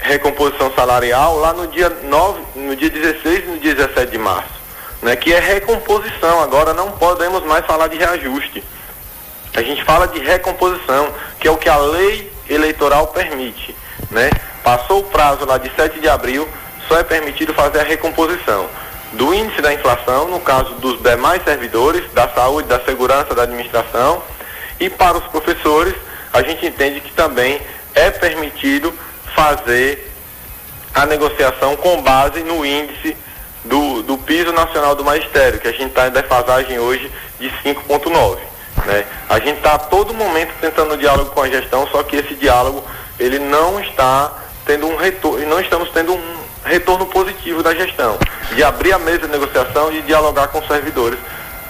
[0.00, 4.50] recomposição salarial lá no dia 9, no dia 16 e no dia 17 de março,
[5.00, 5.14] né?
[5.14, 8.64] Que é recomposição, agora não podemos mais falar de reajuste.
[9.54, 13.76] A gente fala de recomposição, que é o que a lei eleitoral permite,
[14.10, 14.28] né?
[14.64, 16.48] Passou o prazo lá de 7 de abril,
[16.88, 18.68] só é permitido fazer a recomposição
[19.12, 24.22] do índice da inflação, no caso dos demais servidores, da saúde, da segurança, da administração,
[24.78, 25.94] e para os professores,
[26.32, 27.60] a gente entende que também
[27.94, 28.92] é permitido
[29.34, 30.12] fazer
[30.94, 33.16] a negociação com base no índice
[33.64, 38.38] do, do piso nacional do magistério, que a gente está em defasagem hoje de 5,9.
[38.84, 39.04] Né?
[39.28, 42.84] A gente está a todo momento tentando diálogo com a gestão, só que esse diálogo
[43.18, 44.32] ele não está
[44.64, 48.18] tendo um retorno, não estamos tendo um retorno positivo da gestão,
[48.54, 51.18] de abrir a mesa de negociação e dialogar com os servidores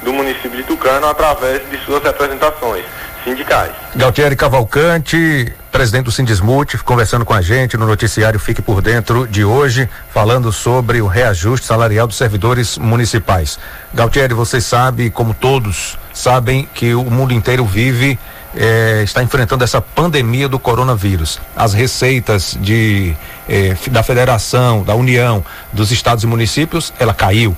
[0.02, 2.84] do município de Tucano através de suas representações
[3.24, 3.72] sindicais.
[3.94, 9.44] Galtieri Cavalcante, presidente do Sindismute, conversando com a gente no noticiário Fique por Dentro de
[9.44, 13.58] hoje, falando sobre o reajuste salarial dos servidores municipais.
[13.92, 18.18] Galtieri, você sabe, como todos sabem, que o mundo inteiro vive
[18.54, 21.40] eh, está enfrentando essa pandemia do coronavírus.
[21.54, 23.14] As receitas de
[23.48, 27.56] eh, da federação, da União, dos estados e municípios, ela caiu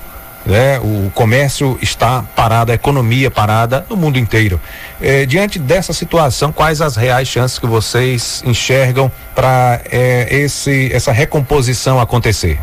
[0.48, 0.78] né?
[0.78, 4.58] O comércio está parado, a economia parada no mundo inteiro.
[5.00, 11.12] Eh, diante dessa situação, quais as reais chances que vocês enxergam para eh, esse essa
[11.12, 12.58] recomposição acontecer?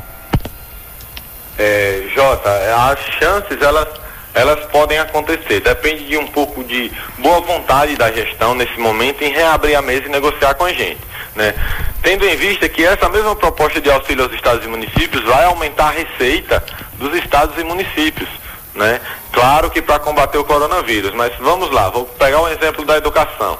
[1.57, 2.49] É, Jota,
[2.91, 3.87] as chances elas
[4.35, 5.61] elas podem acontecer.
[5.61, 10.05] Depende de um pouco de boa vontade da gestão nesse momento em reabrir a mesa
[10.05, 10.99] e negociar com a gente.
[11.33, 11.55] Né?
[12.03, 15.87] Tendo em vista que essa mesma proposta de auxílio aos estados e municípios vai aumentar
[15.87, 16.63] a receita
[16.95, 18.29] dos estados e municípios.
[18.75, 18.99] Né?
[19.31, 23.57] Claro que para combater o coronavírus, mas vamos lá, vou pegar um exemplo da educação.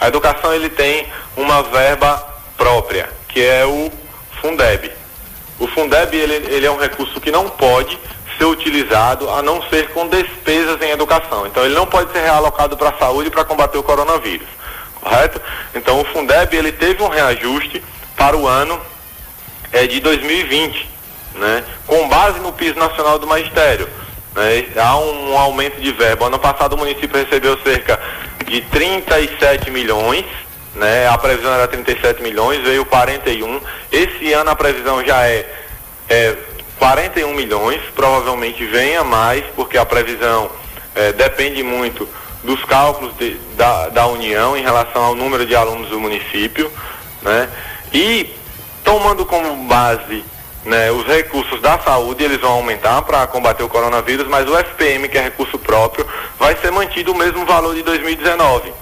[0.00, 1.06] A educação ele tem
[1.36, 2.16] uma verba
[2.56, 3.90] própria, que é o
[4.40, 4.90] Fundeb.
[5.58, 7.98] O Fundeb ele, ele é um recurso que não pode
[8.36, 11.46] ser utilizado a não ser com despesas em educação.
[11.46, 14.46] Então ele não pode ser realocado para a saúde para combater o coronavírus,
[15.00, 15.40] correto?
[15.74, 17.82] Então o Fundeb ele teve um reajuste
[18.16, 18.80] para o ano
[19.72, 20.96] é, de 2020
[21.36, 23.88] né, com base no piso nacional do magistério.
[24.34, 26.26] Né, há um, um aumento de verba.
[26.26, 27.98] Ano passado o município recebeu cerca
[28.46, 30.24] de 37 milhões,
[30.74, 33.60] né, a previsão era 37 milhões, veio 41.
[33.90, 35.48] Esse ano a previsão já é,
[36.08, 36.36] é
[36.78, 40.50] 41 milhões, provavelmente venha mais, porque a previsão
[40.94, 42.08] é, depende muito
[42.42, 46.70] dos cálculos de, da, da União em relação ao número de alunos do município,
[47.22, 47.48] né?
[47.92, 48.34] E
[48.84, 50.24] tomando como base
[50.66, 55.08] né, os recursos da saúde eles vão aumentar para combater o coronavírus, mas o FPM,
[55.08, 56.06] que é recurso próprio,
[56.38, 58.72] vai ser mantido o mesmo valor de 2019.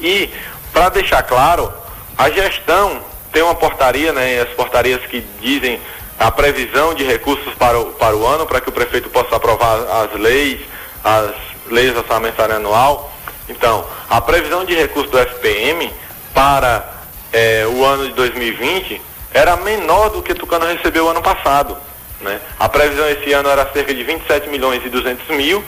[0.00, 0.30] E,
[0.72, 1.72] para deixar claro,
[2.16, 5.78] a gestão tem uma portaria, né, as portarias que dizem
[6.22, 9.78] a previsão de recursos para o, para o ano, para que o prefeito possa aprovar
[10.04, 10.60] as leis,
[11.02, 11.32] as
[11.66, 13.12] leis orçamentária anual.
[13.48, 15.92] Então, a previsão de recursos do FPM
[16.32, 16.88] para
[17.32, 19.00] eh, o ano de 2020
[19.34, 21.76] era menor do que Tucano recebeu ano passado.
[22.20, 22.40] Né?
[22.58, 25.62] A previsão esse ano era cerca de 27 milhões e 200 mil,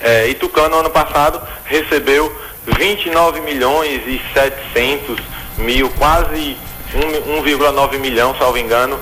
[0.00, 2.32] é, e Tucano ano passado recebeu
[2.66, 5.18] 29 milhões e 700
[5.58, 6.56] mil, quase
[6.92, 8.98] 1,9 milhão, salvo engano,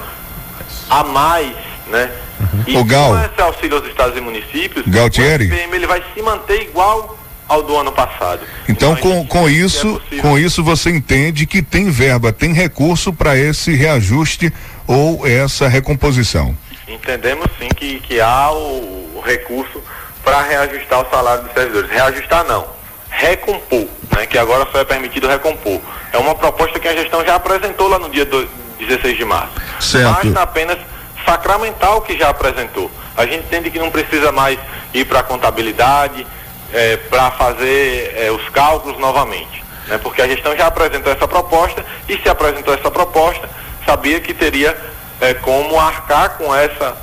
[0.91, 1.55] a mais,
[1.87, 2.11] né?
[2.41, 2.65] Uhum.
[2.67, 5.45] E o Gal, com esse auxílio aos estados e municípios, Galtieri.
[5.45, 7.17] o FPM ele vai se manter igual
[7.49, 8.41] ao do ano passado.
[8.69, 13.37] Então, com, com isso, é com isso você entende que tem verba, tem recurso para
[13.37, 14.53] esse reajuste
[14.87, 16.57] ou essa recomposição?
[16.87, 19.83] Entendemos sim que, que há o, o recurso
[20.25, 21.91] para reajustar o salário dos servidores.
[21.91, 22.67] Reajustar não,
[23.11, 23.87] recompor,
[24.17, 25.81] né, que agora só é permitido recompor.
[26.13, 28.49] É uma proposta que a gestão já apresentou lá no dia do,
[28.87, 29.53] 16 de março.
[29.81, 30.25] Certo.
[30.25, 30.79] Basta apenas
[31.25, 32.91] sacramentar o que já apresentou.
[33.17, 34.59] A gente entende que não precisa mais
[34.95, 36.27] ir para a contabilidade,
[36.73, 39.63] é, para fazer é, os cálculos novamente.
[39.89, 39.99] Né?
[39.99, 43.49] Porque a gestão já apresentou essa proposta e se apresentou essa proposta,
[43.85, 44.77] sabia que teria
[45.21, 46.97] é, como arcar com, essa,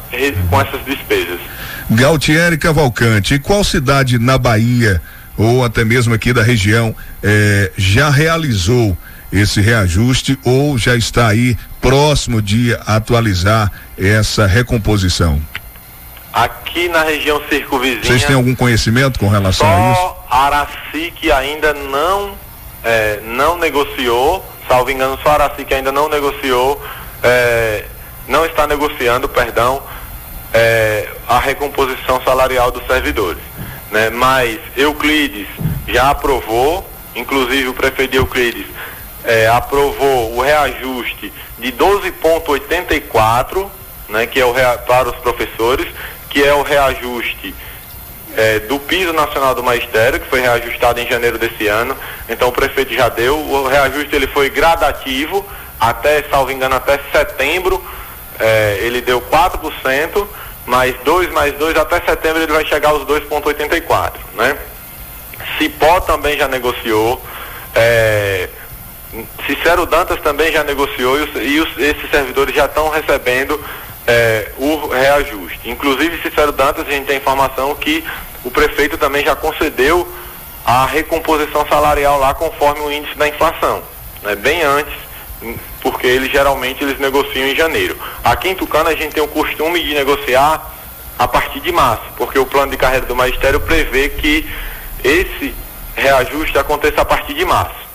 [0.49, 1.39] com essas despesas.
[1.89, 5.01] Galtieri Cavalcante, qual cidade na Bahia
[5.37, 8.97] ou até mesmo aqui da região eh, já realizou
[9.31, 15.41] esse reajuste ou já está aí próximo de atualizar essa recomposição?
[16.31, 18.03] Aqui na região circunvizinha.
[18.03, 20.15] Vocês têm algum conhecimento com relação a isso?
[20.29, 22.35] Araci que ainda não
[22.83, 26.81] é, não negociou, salvo engano, só Araci que ainda não negociou,
[27.23, 27.85] é,
[28.27, 29.81] não está negociando, perdão,
[30.53, 33.41] é, a recomposição salarial dos servidores.
[33.91, 34.09] Né?
[34.09, 35.47] Mas Euclides
[35.87, 38.67] já aprovou, inclusive o prefeito de Euclides
[39.27, 43.69] é, aprovou o reajuste de 12,84,
[44.07, 45.85] né, que é o rea, para os professores,
[46.29, 47.53] que é o reajuste
[48.37, 51.95] é, do piso nacional do magistério, que foi reajustado em janeiro desse ano.
[52.29, 53.37] Então o prefeito já deu.
[53.37, 55.45] O reajuste ele foi gradativo
[55.77, 57.83] até, salvo engano, até setembro.
[58.39, 60.25] É, ele deu 4%,
[60.65, 64.57] mais 2 mais 2, até setembro ele vai chegar aos 2,84, né?
[65.57, 67.21] Cipó também já negociou.
[67.75, 68.47] É,
[69.45, 73.59] Cicero Dantas também já negociou e, os, e os, esses servidores já estão recebendo
[74.05, 75.69] é, o reajuste.
[75.69, 78.03] Inclusive, Cicero Dantas, a gente tem informação que
[78.43, 80.07] o prefeito também já concedeu
[80.65, 83.81] a recomposição salarial lá conforme o índice da inflação,
[84.21, 84.35] né?
[84.35, 84.93] bem antes,
[85.81, 87.97] porque eles geralmente eles negociam em janeiro.
[88.23, 90.73] Aqui em Tucano a gente tem o costume de negociar
[91.17, 94.49] a partir de março, porque o plano de carreira do magistério prevê que
[95.03, 95.55] esse
[95.95, 97.86] reajuste aconteça a partir de março.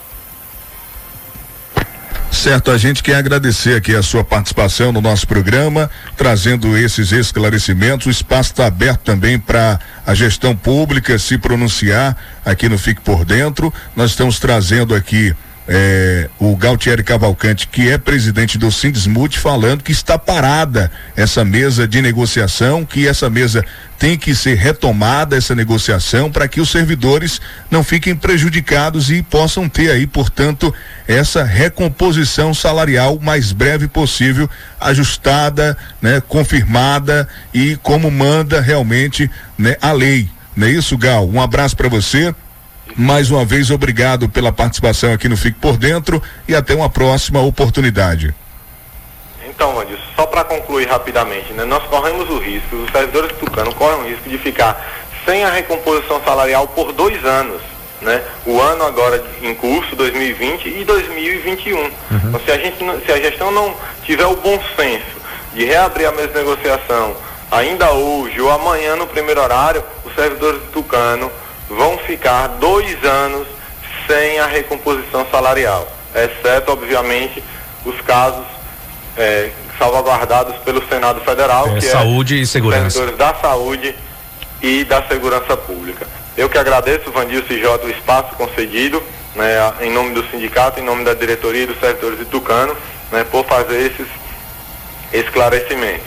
[2.33, 8.07] Certo, a gente quer agradecer aqui a sua participação no nosso programa, trazendo esses esclarecimentos.
[8.07, 13.25] O espaço está aberto também para a gestão pública se pronunciar aqui no Fique por
[13.25, 13.73] Dentro.
[13.95, 15.33] Nós estamos trazendo aqui
[15.69, 21.87] é, o Galtieri Cavalcante, que é presidente do Sindesmut, falando que está parada essa mesa
[21.87, 23.65] de negociação, que essa mesa
[23.99, 27.41] tem que ser retomada, essa negociação, para que os servidores
[27.71, 30.75] não fiquem prejudicados e possam ter aí, portanto,
[31.07, 34.51] essa recomposição salarial mais breve possível,
[34.81, 40.29] ajustada, né, confirmada e como manda realmente né, a lei.
[40.57, 41.29] Não é isso, Gal?
[41.29, 42.35] Um abraço para você.
[42.97, 47.41] Mais uma vez, obrigado pela participação aqui no Fique por Dentro e até uma próxima
[47.41, 48.35] oportunidade.
[49.47, 49.85] Então,
[50.17, 54.09] só para concluir rapidamente, né, nós corremos o risco, os servidores do Tucano correm o
[54.09, 57.61] risco de ficar sem a recomposição salarial por dois anos.
[58.01, 58.21] Né?
[58.45, 61.79] O ano agora em curso, 2020 e 2021.
[61.79, 61.91] Uhum.
[62.11, 65.23] Então, se a, gente, se a gestão não tiver o bom senso
[65.55, 67.15] de reabrir a mesa de negociação
[67.53, 71.31] ainda hoje ou amanhã no primeiro horário, os servidores do Tucano
[71.77, 73.47] vão ficar dois anos
[74.07, 77.43] sem a recomposição salarial, exceto, obviamente,
[77.85, 78.45] os casos
[79.17, 82.91] é, salvaguardados pelo Senado Federal, é, que saúde é e segurança.
[82.91, 83.95] servidores da saúde
[84.61, 86.07] e da segurança pública.
[86.37, 89.03] Eu que agradeço, Vandil CJ, o espaço concedido,
[89.35, 92.77] né, em nome do sindicato, em nome da diretoria e dos servidores de Tucano,
[93.11, 94.07] né, por fazer esses
[95.13, 96.07] esclarecimentos.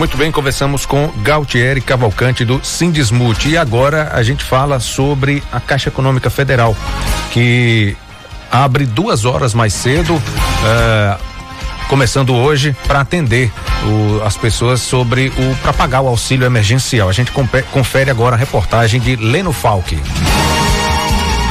[0.00, 3.46] Muito bem, conversamos com Galtieri Cavalcante do Sindismut.
[3.46, 6.74] E agora a gente fala sobre a Caixa Econômica Federal,
[7.30, 7.94] que
[8.50, 11.22] abre duas horas mais cedo, uh,
[11.86, 13.52] começando hoje, para atender
[13.84, 17.10] o, as pessoas sobre o para pagar o auxílio emergencial.
[17.10, 17.30] A gente
[17.70, 20.00] confere agora a reportagem de Leno Falck.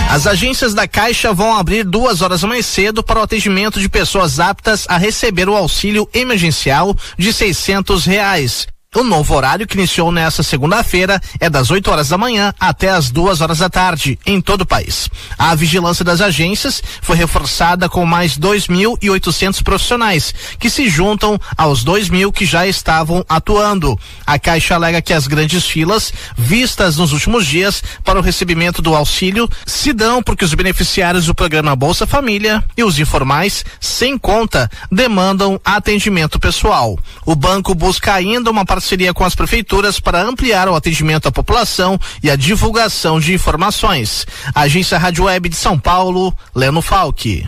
[0.09, 4.39] As agências da Caixa vão abrir duas horas mais cedo para o atendimento de pessoas
[4.39, 8.65] aptas a receber o auxílio emergencial de seiscentos reais.
[8.95, 13.11] O novo horário que iniciou nesta segunda-feira é das 8 horas da manhã até as
[13.11, 15.07] duas horas da tarde, em todo o país.
[15.37, 22.09] A vigilância das agências foi reforçada com mais 2.800 profissionais, que se juntam aos 2
[22.09, 23.95] mil que já estavam atuando.
[24.25, 28.95] A Caixa alega que as grandes filas, vistas nos últimos dias para o recebimento do
[28.95, 34.67] auxílio, se dão porque os beneficiários do programa Bolsa Família e os informais, sem conta,
[34.91, 36.97] demandam atendimento pessoal.
[37.23, 41.99] O banco busca ainda uma parceria com as prefeituras para ampliar o atendimento à população
[42.23, 44.25] e a divulgação de informações.
[44.55, 47.45] Agência Rádio Web de São Paulo, Leno Falck.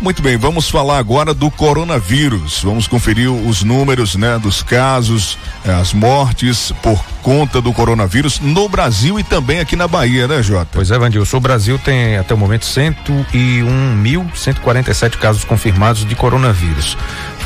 [0.00, 2.62] Muito bem, vamos falar agora do coronavírus.
[2.62, 8.66] Vamos conferir os números, né, dos casos, eh, as mortes por conta do coronavírus no
[8.66, 10.70] Brasil e também aqui na Bahia, né, Jota?
[10.72, 16.96] Pois é, Vandilson, o Brasil tem até o momento 101.147 casos confirmados de coronavírus.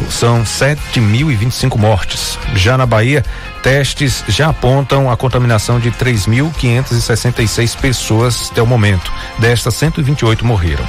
[0.08, 2.38] São 7.025 mortes.
[2.54, 3.24] Já na Bahia,
[3.64, 9.12] testes já apontam a contaminação de 3.566 pessoas até o momento.
[9.40, 10.86] Destas, 128 morreram.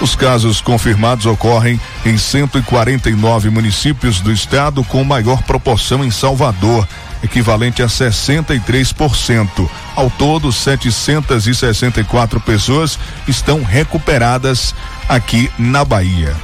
[0.00, 6.86] Os casos confirmados ocorrem em 149 municípios do estado, com maior proporção em Salvador,
[7.22, 9.68] equivalente a 63%.
[9.96, 14.74] Ao todo, 764 pessoas estão recuperadas
[15.08, 16.34] aqui na Bahia.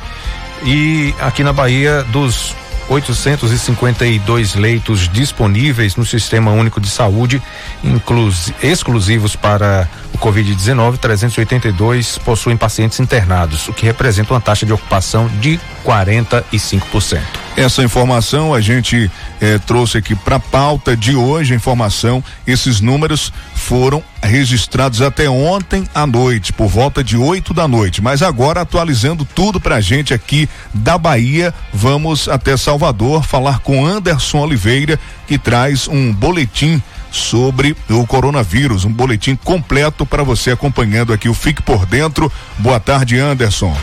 [0.64, 2.54] E aqui na Bahia, dos
[2.90, 7.40] 852 leitos disponíveis no Sistema Único de Saúde,
[8.60, 15.28] exclusivos para o Covid-19, 382 possuem pacientes internados, o que representa uma taxa de ocupação
[15.40, 17.20] de 45%.
[17.56, 19.10] Essa informação a gente
[19.40, 21.52] eh, trouxe aqui para a pauta de hoje.
[21.52, 27.66] A informação, esses números foram registrados até ontem à noite, por volta de 8 da
[27.66, 28.02] noite.
[28.02, 33.84] Mas agora, atualizando tudo para a gente aqui da Bahia, vamos até Salvador falar com
[33.84, 41.12] Anderson Oliveira, que traz um boletim sobre o coronavírus, um boletim completo para você acompanhando
[41.12, 42.30] aqui o Fique por Dentro.
[42.58, 43.76] Boa tarde, Anderson.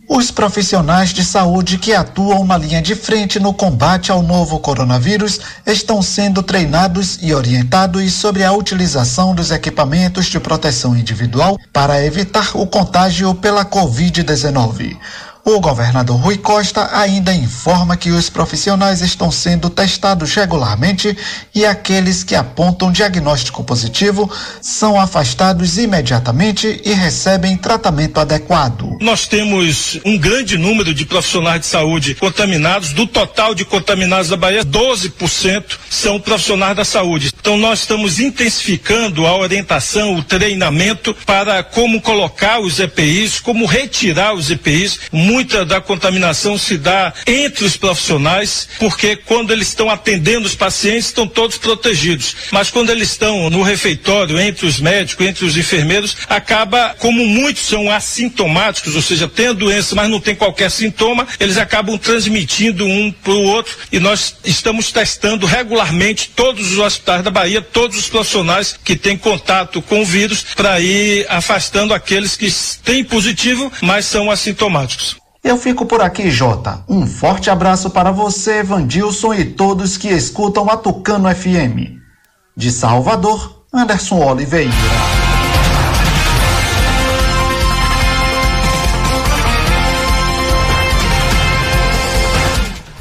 [0.09, 5.41] Os profissionais de saúde que atuam na linha de frente no combate ao novo coronavírus
[5.67, 12.57] estão sendo treinados e orientados sobre a utilização dos equipamentos de proteção individual para evitar
[12.57, 14.97] o contágio pela Covid-19.
[15.49, 21.16] O governador Rui Costa ainda informa que os profissionais estão sendo testados regularmente
[21.55, 24.28] e aqueles que apontam diagnóstico positivo
[24.61, 28.99] são afastados imediatamente e recebem tratamento adequado.
[29.01, 32.92] Nós temos um grande número de profissionais de saúde contaminados.
[32.92, 37.30] Do total de contaminados da Bahia, 12% são profissionais da saúde.
[37.40, 44.34] Então nós estamos intensificando a orientação, o treinamento para como colocar os EPIs, como retirar
[44.34, 44.99] os EPIs
[45.37, 51.09] muita da contaminação se dá entre os profissionais, porque quando eles estão atendendo os pacientes,
[51.09, 52.34] estão todos protegidos.
[52.51, 57.64] Mas quando eles estão no refeitório, entre os médicos, entre os enfermeiros, acaba, como muitos
[57.64, 62.87] são assintomáticos, ou seja, têm a doença, mas não tem qualquer sintoma, eles acabam transmitindo
[62.87, 67.99] um para o outro e nós estamos testando regularmente todos os hospitais da Bahia, todos
[67.99, 72.51] os profissionais que têm contato com o vírus, para ir afastando aqueles que
[72.82, 75.26] têm positivo, mas são assintomáticos.
[75.47, 76.80] Eu fico por aqui, Jota.
[76.88, 82.01] Um forte abraço para você, Vandilson e todos que escutam a Tucano FM.
[82.57, 84.72] De Salvador, Anderson Oliveira.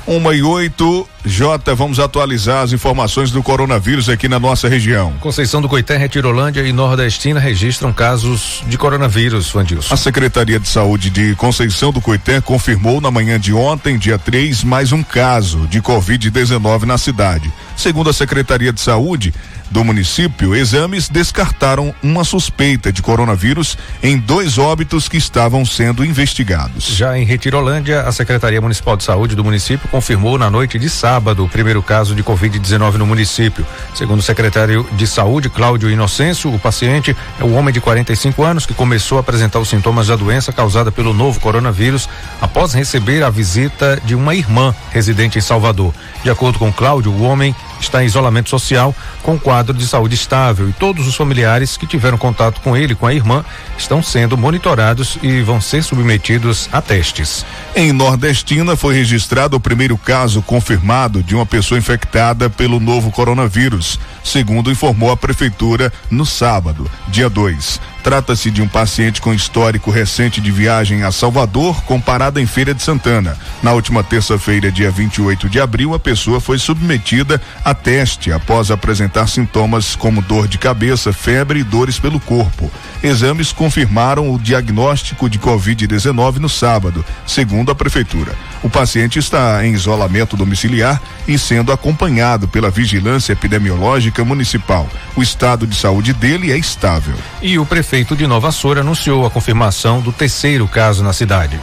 [0.07, 5.11] Uma e oito, Jota, vamos atualizar as informações do coronavírus aqui na nossa região.
[5.19, 9.91] Conceição do Coité, Retirolândia e Nordestina registram casos de coronavírus, Vandilson.
[9.91, 14.63] A Secretaria de Saúde de Conceição do Coité confirmou na manhã de ontem, dia 3,
[14.63, 17.51] mais um caso de Covid-19 na cidade.
[17.75, 19.33] Segundo a Secretaria de Saúde,
[19.69, 26.85] do município, exames descartaram uma suspeita de coronavírus em dois óbitos que estavam sendo investigados.
[26.85, 31.43] Já em Retirolândia, a Secretaria Municipal de Saúde do município confirmou na noite de sábado
[31.43, 33.65] o primeiro caso de Covid-19 no município.
[33.93, 38.65] Segundo o secretário de Saúde, Cláudio Inocêncio, o paciente é um homem de 45 anos
[38.65, 42.07] que começou a apresentar os sintomas da doença causada pelo novo coronavírus
[42.41, 45.93] após receber a visita de uma irmã residente em Salvador.
[46.23, 50.69] De acordo com Cláudio, o homem está em isolamento social com quadro de saúde estável
[50.69, 53.43] e todos os familiares que tiveram contato com ele, com a irmã,
[53.77, 57.45] estão sendo monitorados e vão ser submetidos a testes.
[57.75, 63.99] Em Nordestina foi registrado o primeiro caso confirmado de uma pessoa infectada pelo novo coronavírus,
[64.23, 67.94] segundo informou a prefeitura no sábado, dia 2.
[68.05, 72.71] Trata-se de um paciente com histórico recente de viagem a Salvador, com parada em Feira
[72.71, 73.35] de Santana.
[73.63, 79.25] Na última terça-feira, dia 28 de abril, a pessoa foi submetida a teste após apresentar
[79.25, 82.71] sintomas como dor de cabeça, febre e dores pelo corpo.
[83.01, 88.35] Exames confirmaram o diagnóstico de Covid-19 no sábado, segundo a prefeitura.
[88.61, 94.87] O paciente está em isolamento domiciliar e sendo acompanhado pela Vigilância Epidemiológica Municipal.
[95.15, 97.15] O estado de saúde dele é estável.
[97.41, 101.57] E o prefeito de Nova Soura anunciou a confirmação do terceiro caso na cidade.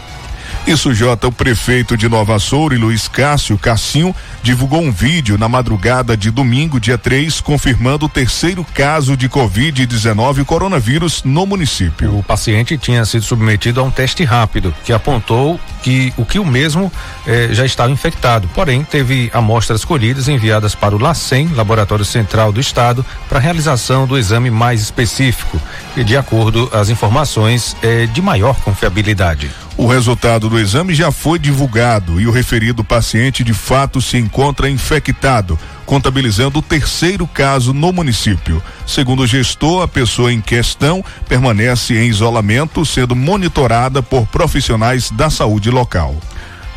[0.66, 6.16] Isso, Jota, o prefeito de Nova Soura, Luiz Cássio Cassinho, divulgou um vídeo na madrugada
[6.16, 12.16] de domingo, dia 3, confirmando o terceiro caso de Covid-19 coronavírus no município.
[12.16, 16.44] O paciente tinha sido submetido a um teste rápido, que apontou que o que o
[16.44, 16.90] mesmo
[17.26, 18.48] eh, já estava infectado.
[18.54, 24.16] Porém, teve amostras colhidas enviadas para o LACEN, Laboratório Central do Estado, para realização do
[24.16, 25.60] exame mais específico
[25.96, 29.50] e de acordo às informações eh, de maior confiabilidade.
[29.76, 34.68] O resultado do exame já foi divulgado e o referido paciente de fato se encontra
[34.68, 38.62] infectado, contabilizando o terceiro caso no município.
[38.86, 45.30] Segundo o gestor, a pessoa em questão permanece em isolamento, sendo monitorada por profissionais da
[45.30, 46.16] saúde local.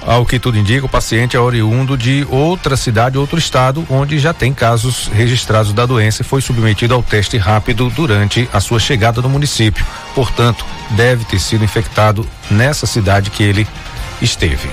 [0.05, 4.33] Ao que tudo indica, o paciente é oriundo de outra cidade, outro estado, onde já
[4.33, 9.19] tem casos registrados da doença e foi submetido ao teste rápido durante a sua chegada
[9.19, 9.83] no município.
[10.13, 13.67] Portanto, deve ter sido infectado nessa cidade que ele
[14.21, 14.69] esteve.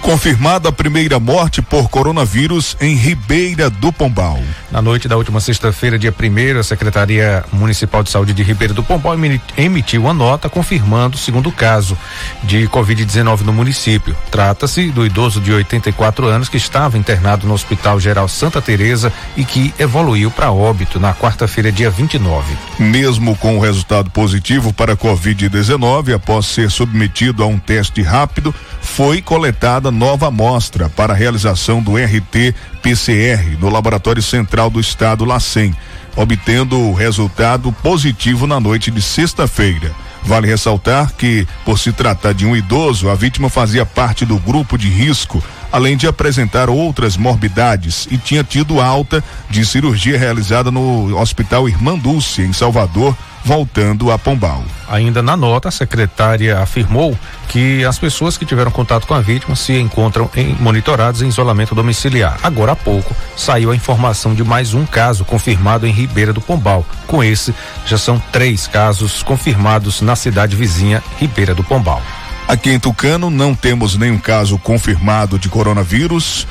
[0.00, 4.40] Confirmada a primeira morte por coronavírus em Ribeira do Pombal.
[4.70, 8.82] Na noite da última sexta-feira, dia 1 a Secretaria Municipal de Saúde de Ribeira do
[8.82, 9.14] Pombal
[9.56, 11.96] emitiu uma nota confirmando o segundo caso
[12.42, 14.16] de Covid-19 no município.
[14.30, 19.44] Trata-se do idoso de 84 anos que estava internado no Hospital Geral Santa Teresa e
[19.44, 22.56] que evoluiu para óbito na quarta-feira, dia 29.
[22.78, 29.20] Mesmo com o resultado positivo para Covid-19, após ser submetido a um teste rápido, foi
[29.20, 35.74] coletada nova amostra para a realização do RT-PCR no Laboratório Central do Estado, LACEN,
[36.16, 39.92] obtendo o resultado positivo na noite de sexta-feira.
[40.24, 44.76] Vale ressaltar que, por se tratar de um idoso, a vítima fazia parte do grupo
[44.76, 51.18] de risco, além de apresentar outras morbidades e tinha tido alta de cirurgia realizada no
[51.18, 54.62] Hospital Irmã Dulce, em Salvador, voltando a Pombal.
[54.88, 57.16] Ainda na nota, a secretária afirmou
[57.48, 61.74] que as pessoas que tiveram contato com a vítima se encontram em, monitorados em isolamento
[61.74, 62.38] domiciliar.
[62.42, 66.84] Agora há pouco saiu a informação de mais um caso confirmado em Ribeira do Pombal.
[67.06, 67.54] Com esse,
[67.86, 72.02] já são três casos confirmados na cidade vizinha Ribeira do Pombal.
[72.48, 76.46] Aqui em Tucano não temos nenhum caso confirmado de coronavírus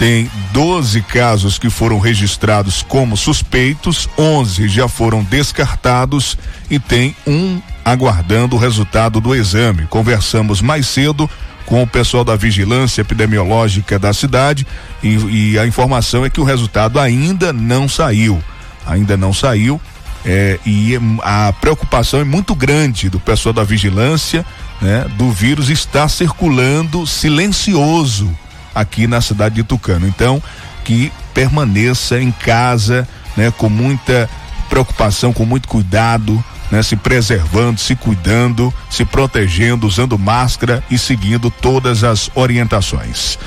[0.00, 6.38] tem 12 casos que foram registrados como suspeitos, 11 já foram descartados
[6.70, 9.86] e tem um aguardando o resultado do exame.
[9.90, 11.28] Conversamos mais cedo
[11.66, 14.66] com o pessoal da vigilância epidemiológica da cidade
[15.02, 18.42] e, e a informação é que o resultado ainda não saiu.
[18.86, 19.78] Ainda não saiu.
[20.24, 24.46] É, e a preocupação é muito grande do pessoal da vigilância,
[24.80, 25.04] né?
[25.18, 28.34] Do vírus estar circulando silencioso
[28.74, 30.06] aqui na cidade de Tucano.
[30.06, 30.42] Então,
[30.84, 34.28] que permaneça em casa, né, com muita
[34.68, 41.50] preocupação, com muito cuidado, né, se preservando, se cuidando, se protegendo, usando máscara e seguindo
[41.50, 43.38] todas as orientações.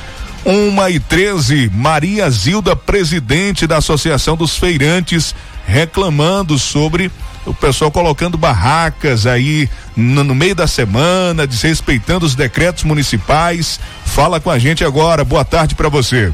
[0.46, 5.34] Uma e treze, Maria Zilda, presidente da Associação dos Feirantes,
[5.66, 7.10] reclamando sobre
[7.46, 13.80] o pessoal colocando barracas aí no, no, meio da semana, desrespeitando os decretos municipais.
[14.06, 15.24] Fala com a gente agora.
[15.24, 16.32] Boa tarde para você.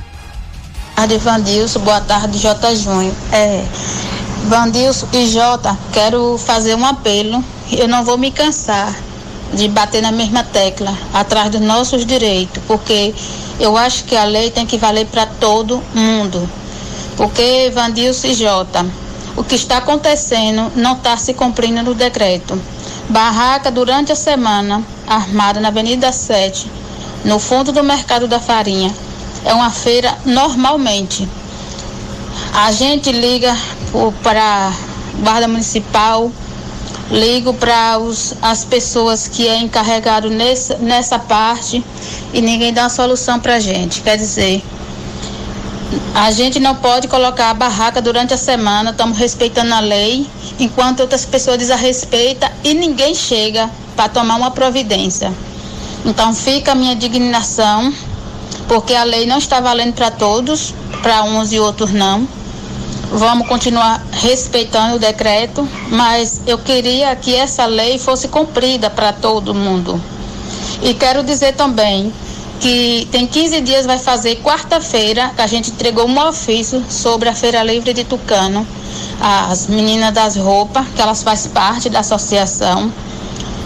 [0.95, 1.79] Tarde, Vandilson.
[1.79, 2.75] Boa tarde, J.
[2.75, 3.13] Júnior.
[3.31, 3.63] É,
[4.47, 7.43] Vandilson e Jota, quero fazer um apelo.
[7.71, 8.93] Eu não vou me cansar
[9.53, 13.13] de bater na mesma tecla, atrás dos nossos direitos, porque
[13.59, 16.47] eu acho que a lei tem que valer para todo mundo.
[17.17, 18.85] Porque Vandilson e Jota,
[19.35, 22.59] o que está acontecendo não está se cumprindo no decreto.
[23.09, 26.69] Barraca durante a semana, armada na Avenida 7,
[27.25, 28.93] no fundo do mercado da farinha.
[29.45, 31.27] É uma feira normalmente.
[32.53, 33.55] A gente liga
[34.21, 34.73] para
[35.21, 36.31] guarda municipal,
[37.09, 37.97] ligo para
[38.41, 41.83] as pessoas que é encarregado nessa, nessa parte
[42.33, 44.01] e ninguém dá uma solução para a gente.
[44.01, 44.63] Quer dizer,
[46.13, 50.27] a gente não pode colocar a barraca durante a semana, estamos respeitando a lei,
[50.59, 55.33] enquanto outras pessoas desrespeitam e ninguém chega para tomar uma providência.
[56.05, 57.93] Então fica a minha indignação,
[58.67, 62.27] porque a lei não está valendo para todos, para uns e outros não.
[63.11, 69.55] Vamos continuar respeitando o decreto, mas eu queria que essa lei fosse cumprida para todo
[69.55, 69.99] mundo.
[70.83, 72.13] E quero dizer também
[72.59, 77.33] que tem 15 dias, vai fazer quarta-feira, que a gente entregou um ofício sobre a
[77.33, 78.67] Feira Livre de Tucano.
[79.21, 82.91] As meninas das roupas, que elas fazem parte da associação.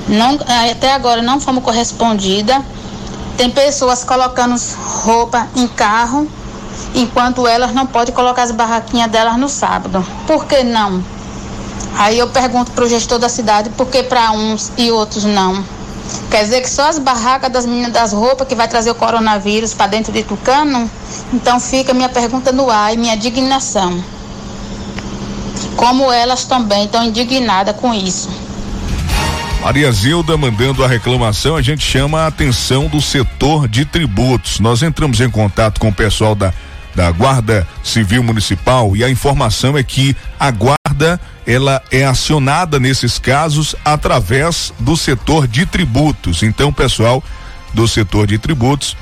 [0.08, 0.38] Não,
[0.72, 2.58] até agora não fomos correspondidas.
[3.38, 4.56] Tem pessoas colocando
[5.04, 6.28] roupa em carro,
[6.94, 10.06] enquanto elas não podem colocar as barraquinhas delas no sábado.
[10.28, 11.04] Por que não?
[11.98, 15.64] Aí eu pergunto para o gestor da cidade por que para uns e outros não.
[16.30, 19.74] Quer dizer que só as barracas das meninas das roupas que vai trazer o coronavírus
[19.74, 20.90] para dentro de Tucano?
[21.32, 24.04] Então fica minha pergunta no ar e minha indignação.
[25.76, 28.30] Como elas também estão indignadas com isso.
[29.62, 34.60] Maria Zilda mandando a reclamação, a gente chama a atenção do setor de tributos.
[34.60, 36.54] Nós entramos em contato com o pessoal da,
[36.94, 43.20] da Guarda Civil Municipal e a informação é que a Guarda ela é acionada nesses
[43.20, 46.44] casos através do setor de tributos.
[46.44, 47.24] Então, pessoal
[47.74, 48.96] do setor de tributos,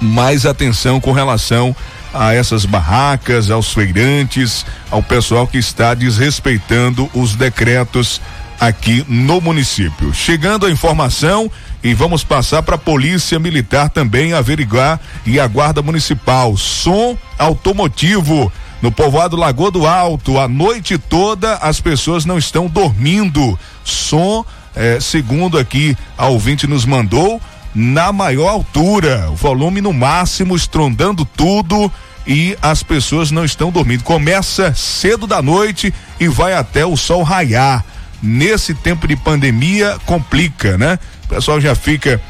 [0.00, 1.74] mais atenção com relação
[2.12, 8.20] a essas barracas, aos feirantes, ao pessoal que está desrespeitando os decretos
[8.60, 10.12] aqui no município.
[10.12, 11.50] Chegando a informação
[11.82, 16.56] e vamos passar para a Polícia Militar também averiguar e a Guarda Municipal.
[16.56, 18.52] Som automotivo
[18.82, 23.56] no povoado Lagoa do Alto, a noite toda as pessoas não estão dormindo.
[23.84, 27.40] Som, eh, segundo aqui a ouvinte nos mandou,
[27.72, 31.90] na maior altura, o volume no máximo, estrondando tudo
[32.26, 34.02] e as pessoas não estão dormindo.
[34.02, 37.84] Começa cedo da noite e vai até o sol raiar.
[38.20, 40.98] Nesse tempo de pandemia complica, né?
[41.24, 42.20] O pessoal já fica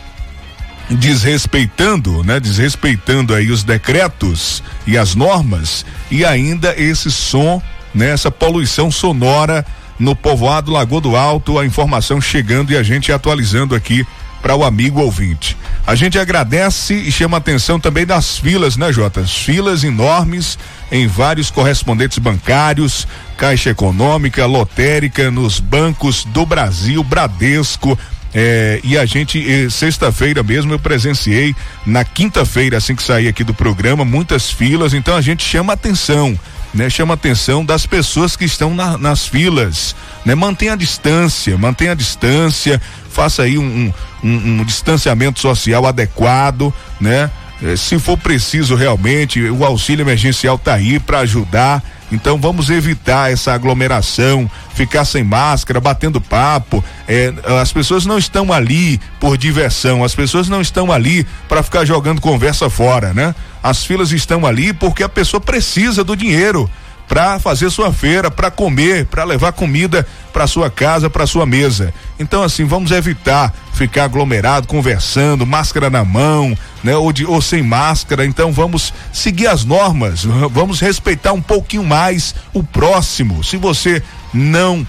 [0.95, 2.39] desrespeitando, né?
[2.41, 7.63] Desrespeitando aí os decretos e as normas e ainda esse som,
[7.95, 8.11] né?
[8.11, 9.65] Essa poluição sonora
[9.99, 14.07] no povoado Lagoa do Alto, a informação chegando e a gente atualizando aqui
[14.43, 15.57] para o amigo ouvinte.
[15.87, 19.21] A gente agradece e chama atenção também das filas, né, Jota?
[19.21, 20.59] As filas enormes
[20.91, 27.97] em vários correspondentes bancários, Caixa Econômica, Lotérica, nos bancos do Brasil, Bradesco,
[28.35, 31.55] é, e a gente, sexta-feira mesmo, eu presenciei,
[31.85, 36.39] na quinta-feira, assim que saí aqui do programa, muitas filas, então a gente chama atenção,
[36.73, 36.89] né?
[36.89, 40.35] Chama atenção das pessoas que estão na, nas filas, né?
[40.35, 42.81] Mantenha a distância, mantenha a distância,
[43.11, 43.93] faça aí um,
[44.25, 44.31] um,
[44.61, 47.31] um distanciamento social adequado, né?
[47.63, 51.83] Eh, se for preciso realmente, o auxílio emergencial tá aí para ajudar.
[52.13, 56.85] Então vamos evitar essa aglomeração, ficar sem máscara, batendo papo.
[57.09, 61.85] É, as pessoas não estão ali por diversão, as pessoas não estão ali para ficar
[61.85, 63.35] jogando conversa fora, né?
[63.63, 66.69] As filas estão ali porque a pessoa precisa do dinheiro
[67.13, 71.93] para fazer sua feira, para comer, para levar comida para sua casa, para sua mesa.
[72.19, 77.63] Então assim, vamos evitar ficar aglomerado, conversando, máscara na mão, né, ou de ou sem
[77.63, 78.25] máscara.
[78.25, 83.45] Então vamos seguir as normas, vamos respeitar um pouquinho mais o próximo.
[83.45, 84.03] Se você
[84.33, 84.87] não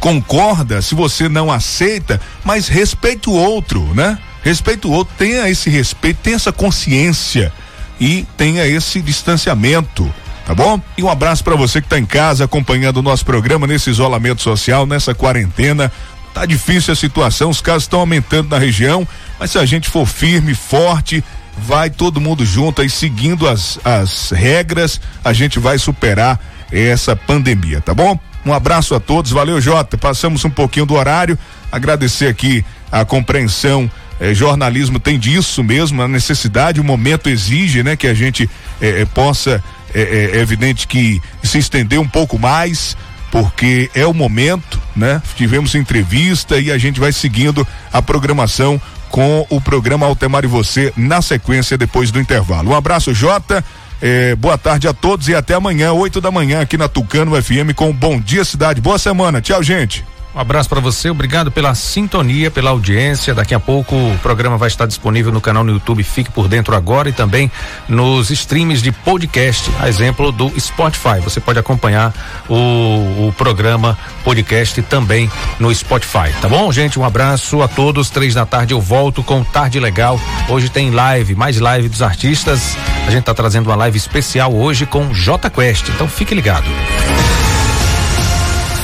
[0.00, 4.18] concorda, se você não aceita, mas respeite o outro, né?
[4.42, 7.52] Respeite o outro, tenha esse respeito, tenha essa consciência
[8.00, 10.10] e tenha esse distanciamento
[10.48, 10.80] tá bom?
[10.96, 14.40] E um abraço para você que está em casa acompanhando o nosso programa nesse isolamento
[14.40, 15.92] social, nessa quarentena.
[16.32, 19.06] Tá difícil a situação, os casos estão aumentando na região,
[19.38, 21.22] mas se a gente for firme, forte,
[21.58, 26.40] vai todo mundo junto aí seguindo as, as regras, a gente vai superar
[26.72, 28.18] essa pandemia, tá bom?
[28.46, 29.98] Um abraço a todos, valeu Jota.
[29.98, 31.38] Passamos um pouquinho do horário,
[31.70, 33.90] agradecer aqui a compreensão.
[34.18, 38.48] Eh, jornalismo tem disso mesmo, a necessidade, o momento exige, né, que a gente
[38.80, 39.62] eh, eh, possa
[39.94, 42.96] é, é, é evidente que se estendeu um pouco mais,
[43.30, 45.22] porque é o momento, né?
[45.36, 48.80] Tivemos entrevista e a gente vai seguindo a programação
[49.10, 52.70] com o programa Altemar e Você na sequência depois do intervalo.
[52.70, 53.64] Um abraço, Jota.
[54.00, 57.74] É, boa tarde a todos e até amanhã, 8 da manhã, aqui na Tucano FM
[57.74, 58.80] com Bom Dia Cidade.
[58.80, 59.40] Boa semana.
[59.40, 60.04] Tchau, gente.
[60.38, 63.34] Um abraço para você, obrigado pela sintonia, pela audiência.
[63.34, 66.76] Daqui a pouco o programa vai estar disponível no canal no YouTube Fique por Dentro
[66.76, 67.50] Agora e também
[67.88, 71.18] nos streams de podcast, a exemplo do Spotify.
[71.24, 72.14] Você pode acompanhar
[72.48, 75.28] o, o programa podcast também
[75.58, 77.00] no Spotify, tá bom, gente?
[77.00, 78.08] Um abraço a todos.
[78.08, 80.20] Três da tarde eu volto com Tarde Legal.
[80.48, 82.76] Hoje tem live, mais live dos artistas.
[83.08, 86.68] A gente tá trazendo uma live especial hoje com J Quest, então fique ligado.